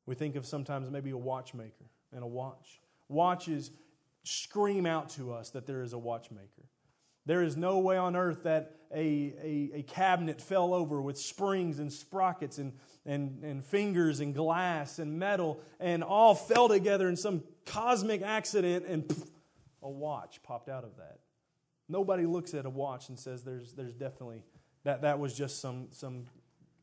We 0.05 0.15
think 0.15 0.35
of 0.35 0.45
sometimes 0.45 0.89
maybe 0.89 1.11
a 1.11 1.17
watchmaker 1.17 1.85
and 2.11 2.23
a 2.23 2.27
watch. 2.27 2.81
Watches 3.09 3.71
scream 4.23 4.85
out 4.85 5.09
to 5.11 5.33
us 5.33 5.51
that 5.51 5.67
there 5.67 5.81
is 5.81 5.93
a 5.93 5.97
watchmaker. 5.97 6.63
There 7.25 7.43
is 7.43 7.57
no 7.57 7.79
way 7.79 7.97
on 7.97 8.15
earth 8.15 8.43
that 8.43 8.76
a, 8.93 9.33
a, 9.41 9.71
a, 9.75 9.83
cabinet 9.83 10.41
fell 10.41 10.73
over 10.73 11.01
with 11.01 11.17
springs 11.17 11.79
and 11.79 11.91
sprockets 11.91 12.57
and, 12.57 12.73
and, 13.05 13.43
and 13.43 13.63
fingers 13.63 14.19
and 14.19 14.33
glass 14.33 14.99
and 14.99 15.19
metal 15.19 15.61
and 15.79 16.03
all 16.03 16.35
fell 16.35 16.69
together 16.69 17.09
in 17.09 17.15
some 17.15 17.43
cosmic 17.65 18.21
accident 18.21 18.85
and 18.87 19.07
poof, 19.07 19.29
a 19.81 19.89
watch 19.89 20.41
popped 20.43 20.69
out 20.69 20.83
of 20.83 20.95
that. 20.97 21.19
Nobody 21.89 22.25
looks 22.25 22.53
at 22.53 22.65
a 22.65 22.69
watch 22.69 23.09
and 23.09 23.19
says 23.19 23.43
there's, 23.43 23.73
there's 23.73 23.93
definitely 23.93 24.43
that, 24.83 25.01
that 25.01 25.19
was 25.19 25.33
just 25.33 25.59
some, 25.59 25.87
some 25.91 26.27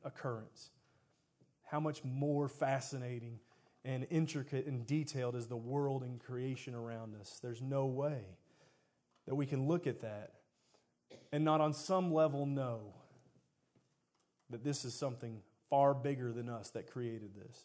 occurrence. 0.05 0.71
How 1.65 1.81
much 1.81 2.05
more 2.05 2.49
fascinating 2.49 3.39
and 3.85 4.07
intricate 4.11 4.67
and 4.67 4.87
detailed 4.87 5.37
is 5.37 5.47
the 5.47 5.57
world 5.57 6.03
and 6.03 6.21
creation 6.21 6.75
around 6.75 7.15
us? 7.19 7.39
There's 7.43 7.63
no 7.63 7.87
way 7.87 8.21
that 9.27 9.35
we 9.35 9.47
can 9.47 9.67
look 9.67 9.87
at 9.87 10.03
that 10.03 10.33
and 11.33 11.45
not 11.45 11.61
on 11.61 11.73
some 11.73 12.13
level 12.13 12.47
know 12.47 12.95
that 14.51 14.65
this 14.65 14.85
is 14.85 14.95
something 14.95 15.41
far 15.71 15.95
bigger 15.95 16.33
than 16.33 16.49
us 16.49 16.71
that 16.71 16.91
created 16.91 17.35
this. 17.35 17.65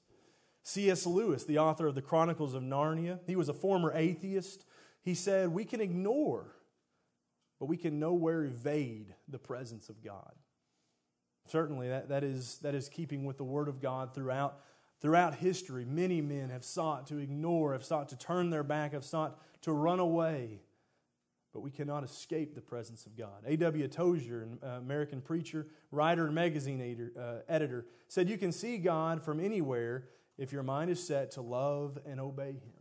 C.S. 0.64 1.06
Lewis, 1.06 1.44
the 1.44 1.60
author 1.60 1.88
of 1.88 1.96
the 1.96 2.02
Chronicles 2.02 2.54
of 2.54 2.64
Narnia, 2.64 3.20
he 3.26 3.36
was 3.36 3.50
a 3.50 3.54
former 3.54 3.92
atheist. 3.94 4.66
He 5.02 5.14
said, 5.14 5.50
We 5.50 5.66
can 5.66 5.82
ignore, 5.82 6.56
but 7.60 7.66
we 7.66 7.78
can 7.78 8.00
nowhere 8.00 8.44
evade 8.44 9.14
the 9.28 9.40
presence 9.40 9.90
of 9.90 10.04
God. 10.04 10.34
Certainly, 11.48 11.90
that, 11.90 12.10
that, 12.10 12.24
is, 12.24 12.60
that 12.60 12.76
is 12.76 12.90
keeping 12.90 13.26
with 13.26 13.38
the 13.38 13.44
Word 13.44 13.68
of 13.68 13.82
God 13.82 14.14
throughout, 14.14 14.60
throughout 15.02 15.36
history. 15.36 15.86
Many 15.86 16.22
men 16.22 16.50
have 16.50 16.64
sought 16.64 17.08
to 17.08 17.18
ignore, 17.18 17.74
have 17.74 17.86
sought 17.86 18.10
to 18.10 18.18
turn 18.18 18.50
their 18.50 18.64
back, 18.64 18.94
have 18.94 19.06
sought 19.06 19.40
to 19.62 19.74
run 19.74 20.00
away 20.00 20.60
but 21.60 21.66
we 21.66 21.72
cannot 21.72 22.06
escape 22.06 22.56
the 22.56 22.62
presence 22.62 23.06
of 23.06 23.18
God. 23.18 23.44
A.W. 23.46 23.86
Tozer, 23.90 24.44
an 24.44 24.60
American 24.64 25.20
preacher, 25.20 25.68
writer, 25.92 26.26
and 26.26 26.34
magazine 26.34 27.12
uh, 27.20 27.40
editor, 27.50 27.86
said, 28.08 28.30
You 28.30 28.38
can 28.38 28.54
see 28.54 28.78
God 28.78 29.22
from 29.22 29.42
anywhere 29.42 30.06
if 30.38 30.54
your 30.54 30.64
mind 30.64 30.90
is 30.90 31.06
set 31.06 31.32
to 31.32 31.42
love 31.42 32.00
and 32.06 32.18
obey 32.18 32.52
Him. 32.52 32.72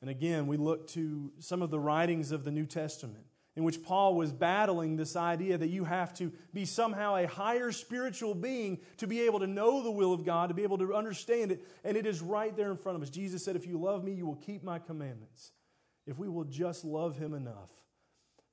And 0.00 0.08
again, 0.08 0.46
we 0.46 0.56
look 0.56 0.88
to 0.92 1.30
some 1.40 1.60
of 1.60 1.70
the 1.70 1.78
writings 1.78 2.32
of 2.32 2.42
the 2.42 2.50
New 2.50 2.64
Testament 2.64 3.26
in 3.54 3.64
which 3.64 3.82
Paul 3.82 4.14
was 4.14 4.32
battling 4.32 4.96
this 4.96 5.14
idea 5.14 5.58
that 5.58 5.68
you 5.68 5.84
have 5.84 6.14
to 6.14 6.32
be 6.54 6.64
somehow 6.64 7.16
a 7.16 7.26
higher 7.26 7.70
spiritual 7.70 8.34
being 8.34 8.78
to 8.96 9.06
be 9.06 9.20
able 9.26 9.40
to 9.40 9.46
know 9.46 9.82
the 9.82 9.90
will 9.90 10.14
of 10.14 10.24
God, 10.24 10.48
to 10.48 10.54
be 10.54 10.62
able 10.62 10.78
to 10.78 10.94
understand 10.94 11.52
it. 11.52 11.68
And 11.84 11.98
it 11.98 12.06
is 12.06 12.22
right 12.22 12.56
there 12.56 12.70
in 12.70 12.78
front 12.78 12.96
of 12.96 13.02
us. 13.02 13.10
Jesus 13.10 13.44
said, 13.44 13.56
If 13.56 13.66
you 13.66 13.78
love 13.78 14.02
me, 14.04 14.12
you 14.12 14.24
will 14.24 14.36
keep 14.36 14.64
my 14.64 14.78
commandments. 14.78 15.52
If 16.06 16.18
we 16.18 16.28
will 16.28 16.44
just 16.44 16.84
love 16.84 17.18
him 17.18 17.34
enough 17.34 17.70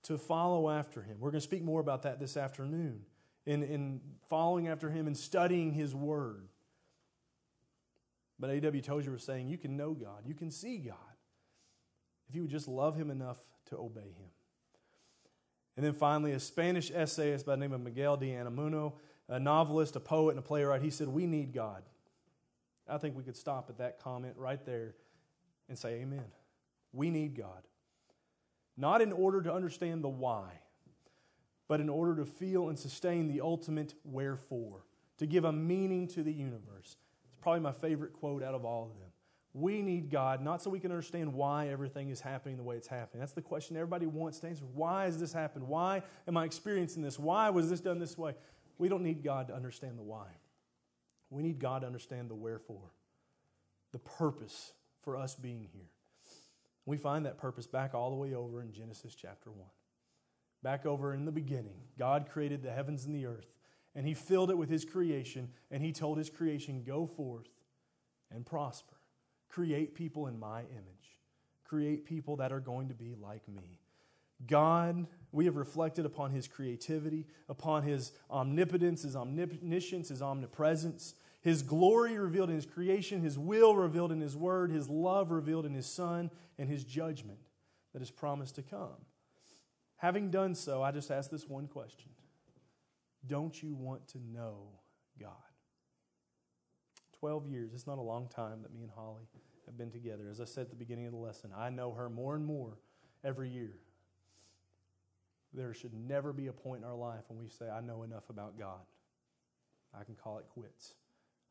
to 0.03 0.17
follow 0.17 0.69
after 0.69 1.01
him. 1.01 1.17
We're 1.19 1.31
going 1.31 1.41
to 1.41 1.45
speak 1.45 1.63
more 1.63 1.81
about 1.81 2.03
that 2.03 2.19
this 2.19 2.38
afternoon 2.38 3.01
in, 3.45 3.63
in 3.63 4.01
following 4.29 4.67
after 4.67 4.89
him 4.89 5.07
and 5.07 5.17
studying 5.17 5.73
his 5.73 5.95
word. 5.95 6.49
But 8.39 8.51
A.W. 8.51 8.81
Tozer 8.81 9.12
was 9.12 9.23
saying, 9.23 9.47
You 9.47 9.57
can 9.57 9.75
know 9.75 9.93
God, 9.93 10.23
you 10.25 10.36
can 10.36 10.51
see 10.51 10.77
God, 10.77 10.95
if 12.29 12.36
you 12.36 12.43
would 12.43 12.51
just 12.51 12.67
love 12.67 12.95
him 12.95 13.10
enough 13.10 13.38
to 13.69 13.77
obey 13.77 14.01
him. 14.01 14.29
And 15.75 15.86
then 15.86 15.93
finally, 15.93 16.31
a 16.33 16.39
Spanish 16.39 16.91
essayist 16.91 17.45
by 17.45 17.53
the 17.53 17.57
name 17.57 17.73
of 17.73 17.81
Miguel 17.81 18.17
de 18.17 18.27
Unamuno, 18.27 18.93
a 19.29 19.39
novelist, 19.39 19.95
a 19.95 19.99
poet, 19.99 20.31
and 20.31 20.39
a 20.39 20.41
playwright, 20.41 20.81
he 20.81 20.89
said, 20.89 21.07
We 21.07 21.25
need 21.25 21.53
God. 21.53 21.83
I 22.88 22.97
think 22.97 23.17
we 23.17 23.23
could 23.23 23.36
stop 23.36 23.69
at 23.69 23.79
that 23.79 23.99
comment 23.99 24.36
right 24.38 24.63
there 24.65 24.95
and 25.67 25.77
say, 25.77 26.01
Amen. 26.01 26.25
We 26.93 27.10
need 27.10 27.36
God 27.36 27.63
not 28.77 29.01
in 29.01 29.11
order 29.11 29.41
to 29.41 29.53
understand 29.53 30.03
the 30.03 30.09
why, 30.09 30.61
but 31.67 31.81
in 31.81 31.89
order 31.89 32.15
to 32.15 32.25
feel 32.25 32.69
and 32.69 32.77
sustain 32.77 33.27
the 33.27 33.41
ultimate 33.41 33.93
wherefore, 34.05 34.85
to 35.17 35.25
give 35.25 35.43
a 35.43 35.51
meaning 35.51 36.07
to 36.07 36.23
the 36.23 36.31
universe. 36.31 36.95
It's 37.25 37.41
probably 37.41 37.61
my 37.61 37.71
favorite 37.71 38.13
quote 38.13 38.43
out 38.43 38.53
of 38.53 38.63
all 38.63 38.83
of 38.83 38.99
them. 38.99 39.09
We 39.53 39.81
need 39.81 40.11
God, 40.11 40.43
not 40.43 40.61
so 40.61 40.69
we 40.69 40.79
can 40.79 40.91
understand 40.91 41.33
why 41.33 41.69
everything 41.69 42.09
is 42.09 42.21
happening 42.21 42.57
the 42.57 42.63
way 42.63 42.75
it's 42.75 42.87
happening. 42.87 43.21
That's 43.21 43.33
the 43.33 43.41
question 43.41 43.75
everybody 43.75 44.05
wants 44.05 44.39
to 44.39 44.47
answer. 44.47 44.65
Why 44.75 45.05
has 45.05 45.19
this 45.19 45.33
happened? 45.33 45.67
Why 45.67 46.03
am 46.27 46.37
I 46.37 46.45
experiencing 46.45 47.01
this? 47.01 47.17
Why 47.17 47.49
was 47.49 47.69
this 47.69 47.79
done 47.79 47.97
this 47.97 48.17
way? 48.17 48.35
We 48.77 48.87
don't 48.87 49.01
need 49.01 49.23
God 49.23 49.47
to 49.47 49.55
understand 49.55 49.97
the 49.97 50.03
why. 50.03 50.27
We 51.31 51.41
need 51.41 51.57
God 51.57 51.81
to 51.81 51.87
understand 51.87 52.29
the 52.29 52.35
wherefore, 52.35 52.91
the 53.91 53.99
purpose 53.99 54.73
for 55.01 55.17
us 55.17 55.33
being 55.35 55.67
here. 55.73 55.89
We 56.88 56.97
find 56.97 57.26
that 57.26 57.38
purpose 57.38 57.67
back 57.67 57.93
all 57.93 58.10
the 58.10 58.15
way 58.15 58.34
over 58.34 58.62
in 58.62 58.71
Genesis 58.71 59.13
chapter 59.13 59.52
1. 59.52 59.60
Back 60.63 60.86
over 60.86 61.13
in 61.13 61.26
the 61.26 61.34
beginning, 61.34 61.82
God 62.00 62.30
created 62.32 62.63
the 62.63 62.71
heavens 62.71 63.04
and 63.04 63.13
the 63.13 63.26
earth, 63.26 63.52
and 63.93 64.08
He 64.08 64.13
filled 64.13 64.50
it 64.50 64.58
with 64.58 64.69
His 64.69 64.86
creation, 64.86 65.50
and 65.69 65.84
He 65.84 65.91
told 65.91 66.17
His 66.17 66.30
creation, 66.30 66.84
Go 66.88 67.06
forth 67.06 67.50
and 68.34 68.45
prosper. 68.45 68.95
Create 69.50 69.95
people 69.95 70.28
in 70.28 70.39
my 70.39 70.62
image. 70.62 71.19
Create 71.65 72.06
people 72.06 72.38
that 72.38 72.54
are 72.54 72.62
going 72.62 72.88
to 72.88 72.95
be 72.95 73.15
like 73.21 73.45
me. 73.50 73.82
God, 74.47 75.08
we 75.34 75.43
have 75.43 75.58
reflected 75.58 76.06
upon 76.06 76.32
His 76.32 76.47
creativity, 76.47 77.26
upon 77.50 77.84
His 77.84 78.13
omnipotence, 78.32 79.02
His 79.02 79.17
omniscience, 79.17 80.08
His 80.08 80.21
omnipresence, 80.21 81.15
his 81.47 81.62
glory 81.62 82.17
revealed 82.17 82.49
in 82.49 82.57
His 82.57 82.65
creation, 82.65 83.21
His 83.21 83.39
will 83.39 83.73
revealed 83.73 84.12
in 84.12 84.19
His 84.19 84.36
word, 84.36 84.69
His 84.69 84.89
love 84.89 85.31
revealed 85.31 85.65
in 85.65 85.73
His 85.73 85.86
Son, 85.86 86.29
and 86.57 86.67
His 86.67 86.83
judgment 86.83 87.39
that 87.93 88.01
is 88.01 88.12
promised 88.12 88.55
to 88.55 88.63
come. 88.63 88.97
Having 89.95 90.31
done 90.31 90.55
so, 90.55 90.83
I 90.83 90.91
just 90.91 91.10
ask 91.10 91.31
this 91.31 91.47
one 91.47 91.67
question 91.67 92.10
Don't 93.25 93.63
you 93.63 93.75
want 93.75 94.10
to 94.10 94.17
know 94.17 94.71
God? 95.17 95.31
12 97.21 97.47
years, 97.47 97.71
it's 97.73 97.88
not 97.88 97.97
a 97.97 98.01
long 98.01 98.27
time 98.27 98.62
that 98.63 98.73
me 98.73 98.81
and 98.81 98.91
Holly 98.91 99.23
have 99.67 99.77
been 99.77 99.89
together. 99.89 100.27
As 100.29 100.41
I 100.41 100.45
said 100.45 100.63
at 100.63 100.69
the 100.69 100.75
beginning 100.75 101.05
of 101.05 101.13
the 101.13 101.17
lesson, 101.17 101.51
I 101.57 101.69
know 101.69 101.93
her 101.93 102.10
more 102.10 102.36
and 102.36 102.45
more 102.45 102.77
every 103.23 103.47
year. 103.47 103.77
There 105.53 105.73
should 105.73 105.93
never 105.93 106.33
be 106.33 106.47
a 106.47 106.53
point 106.53 106.83
in 106.83 106.89
our 106.89 106.97
life 106.97 107.23
when 107.29 107.39
we 107.39 107.47
say, 107.47 107.69
I 107.69 107.79
know 107.79 108.03
enough 108.03 108.29
about 108.29 108.60
God. 108.60 108.81
I 109.97 110.03
can 110.03 110.15
call 110.15 110.39
it 110.39 110.45
quits. 110.53 110.93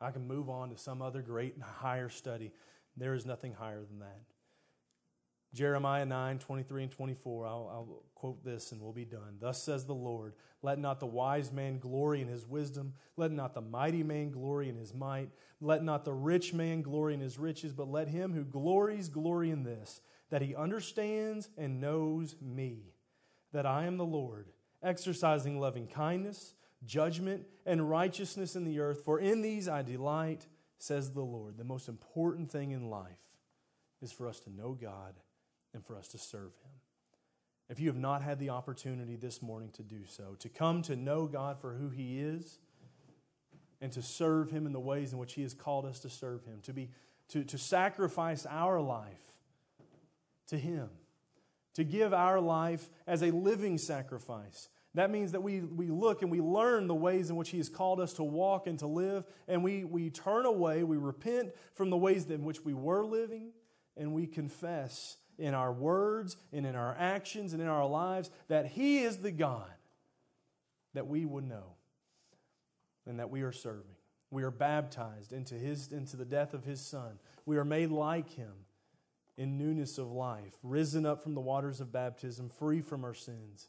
I 0.01 0.11
can 0.11 0.27
move 0.27 0.49
on 0.49 0.71
to 0.71 0.79
some 0.79 1.01
other 1.01 1.23
great 1.23 1.55
and 1.55 1.63
higher 1.63 2.09
study. 2.09 2.53
There 2.97 3.15
is 3.15 3.27
nothing 3.27 3.53
higher 3.53 3.83
than 3.85 4.01
that. 4.01 4.23
Jeremiah 5.55 6.05
9, 6.05 6.39
23 6.39 6.83
and 6.85 6.93
24. 6.93 7.47
I'll, 7.47 7.53
I'll, 7.53 8.03
quote 8.15 8.43
this 8.43 8.73
and 8.73 8.81
we'll 8.81 8.93
be 8.93 9.05
done. 9.05 9.37
Thus 9.39 9.63
says 9.63 9.85
the 9.85 9.95
Lord 9.95 10.33
Let 10.63 10.79
not 10.79 11.01
the 11.01 11.07
wise 11.07 11.53
man 11.53 11.79
glory 11.79 12.23
in 12.23 12.29
his 12.29 12.47
wisdom. 12.47 12.95
Let 13.17 13.31
not 13.31 13.55
the 13.55 13.61
mighty 13.61 14.03
man 14.03 14.31
glory 14.31 14.69
in 14.69 14.77
his 14.77 14.95
might. 14.95 15.29
Let 15.61 15.85
not 15.85 16.05
the 16.05 16.15
rich 16.15 16.53
man 16.53 16.83
glory 16.83 17.15
in 17.15 17.21
his 17.21 17.39
riches, 17.39 17.73
but 17.73 17.91
let 17.91 18.09
him 18.09 18.33
who 18.33 18.45
glories 18.45 19.09
glory 19.09 19.51
in 19.51 19.65
this, 19.65 20.01
that 20.31 20.43
he 20.43 20.55
understands 20.55 21.49
and 21.57 21.81
knows 21.81 22.37
me, 22.41 22.95
that 23.53 23.67
I 23.67 23.85
am 23.85 23.97
the 23.97 24.05
Lord, 24.05 24.49
exercising 24.83 25.61
loving 25.61 25.87
kindness 25.87 26.55
judgment, 26.85 27.47
and 27.65 27.89
righteousness 27.89 28.57
in 28.57 28.65
the 28.65 28.81
earth, 28.81 29.05
for 29.05 29.19
in 29.19 29.43
these 29.43 29.69
I 29.69 29.83
delight, 29.83 30.47
says 30.79 31.11
the 31.11 31.23
Lord. 31.23 31.57
The 31.57 31.65
most 31.65 31.89
important 31.89 32.51
thing 32.51 32.73
in 32.73 32.91
life 32.91 33.19
is 34.03 34.13
for 34.13 34.29
us 34.29 34.41
to 34.41 34.51
know 34.51 34.73
God 34.73 35.15
and 35.75 35.85
for 35.85 35.97
us 35.97 36.09
to 36.09 36.19
serve 36.19 36.53
Him. 36.63 36.73
If 37.69 37.81
you 37.81 37.89
have 37.89 37.97
not 37.97 38.23
had 38.23 38.39
the 38.39 38.51
opportunity 38.51 39.17
this 39.17 39.43
morning 39.43 39.71
to 39.73 39.83
do 39.83 40.05
so, 40.07 40.37
to 40.39 40.49
come 40.49 40.83
to 40.83 40.95
know 40.95 41.27
God 41.27 41.59
for 41.61 41.73
who 41.73 41.89
He 41.89 42.21
is, 42.21 42.59
and 43.81 43.93
to 43.93 44.03
serve 44.03 44.51
Him 44.51 44.67
in 44.67 44.73
the 44.73 44.81
ways 44.81 45.13
in 45.13 45.19
which 45.19 45.35
He 45.35 45.43
has 45.43 45.55
called 45.55 45.85
us 45.85 46.01
to 46.01 46.11
serve 46.11 46.45
Him, 46.45 46.61
to, 46.63 46.73
be, 46.73 46.91
to, 47.29 47.45
to 47.45 47.59
sacrifice 47.59 48.47
our 48.49 48.81
life 48.81 49.35
to 50.49 50.57
Him, 50.57 50.89
to 51.75 51.85
give 51.85 52.15
our 52.15 52.41
life 52.41 52.89
as 53.07 53.23
a 53.23 53.31
living 53.31 53.79
sacrifice. 53.79 54.69
That 54.97 55.11
means 55.11 55.33
that 55.33 55.43
we, 55.43 55.61
we 55.61 55.89
look 55.89 56.23
and 56.23 56.31
we 56.31 56.41
learn 56.41 56.87
the 56.87 56.95
ways 56.95 57.29
in 57.29 57.37
which 57.37 57.51
He 57.51 57.59
has 57.59 57.69
called 57.69 58.01
us 58.01 58.15
to 58.15 58.23
walk 58.23 58.67
and 58.67 58.79
to 58.79 58.87
live, 58.87 59.25
and 59.47 59.63
we, 59.63 59.85
we 59.85 60.09
turn 60.09 60.47
away, 60.47 60.85
we 60.85 60.97
repent 60.97 61.53
from 61.75 61.91
the 61.91 61.99
ways 61.99 62.25
in 62.31 62.45
which 62.45 62.65
we 62.65 62.73
were 62.73 63.05
living, 63.05 63.51
and 63.99 64.15
we 64.15 64.27
confess 64.27 65.19
in 65.39 65.53
our 65.53 65.71
words 65.71 66.39
and 66.51 66.65
in 66.65 66.75
our 66.75 66.97
actions 66.99 67.53
and 67.53 67.61
in 67.61 67.69
our 67.69 67.87
lives 67.87 68.31
that 68.49 68.67
He 68.67 69.01
is 69.01 69.19
the 69.19 69.31
God 69.31 69.71
that 70.95 71.07
we 71.07 71.27
would 71.27 71.45
know 71.45 71.75
and 73.07 73.19
that 73.19 73.29
we 73.29 73.43
are 73.43 73.53
serving. 73.53 73.97
We 74.31 74.45
are 74.45 74.51
baptized 74.51 75.31
into, 75.31 75.57
his, 75.57 75.93
into 75.93 76.17
the 76.17 76.25
death 76.25 76.55
of 76.55 76.65
His 76.65 76.81
Son. 76.81 77.19
We 77.45 77.59
are 77.59 77.67
made 77.67 77.91
like 77.91 78.31
Him 78.31 78.65
in 79.37 79.59
newness 79.59 79.99
of 79.99 80.11
life, 80.11 80.55
risen 80.63 81.05
up 81.05 81.23
from 81.23 81.35
the 81.35 81.43
waters 81.43 81.83
of 81.83 81.93
baptism, 81.93 82.49
free 82.49 82.81
from 82.81 83.05
our 83.05 83.13
sins. 83.13 83.69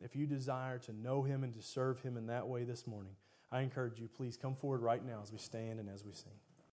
If 0.00 0.16
you 0.16 0.26
desire 0.26 0.78
to 0.80 0.92
know 0.92 1.22
Him 1.22 1.44
and 1.44 1.52
to 1.54 1.62
serve 1.62 2.00
Him 2.00 2.16
in 2.16 2.26
that 2.26 2.48
way 2.48 2.64
this 2.64 2.86
morning, 2.86 3.14
I 3.50 3.60
encourage 3.60 3.98
you, 4.00 4.08
please 4.08 4.36
come 4.36 4.54
forward 4.54 4.80
right 4.80 5.04
now 5.04 5.20
as 5.22 5.32
we 5.32 5.38
stand 5.38 5.78
and 5.78 5.88
as 5.88 6.04
we 6.04 6.12
sing. 6.12 6.32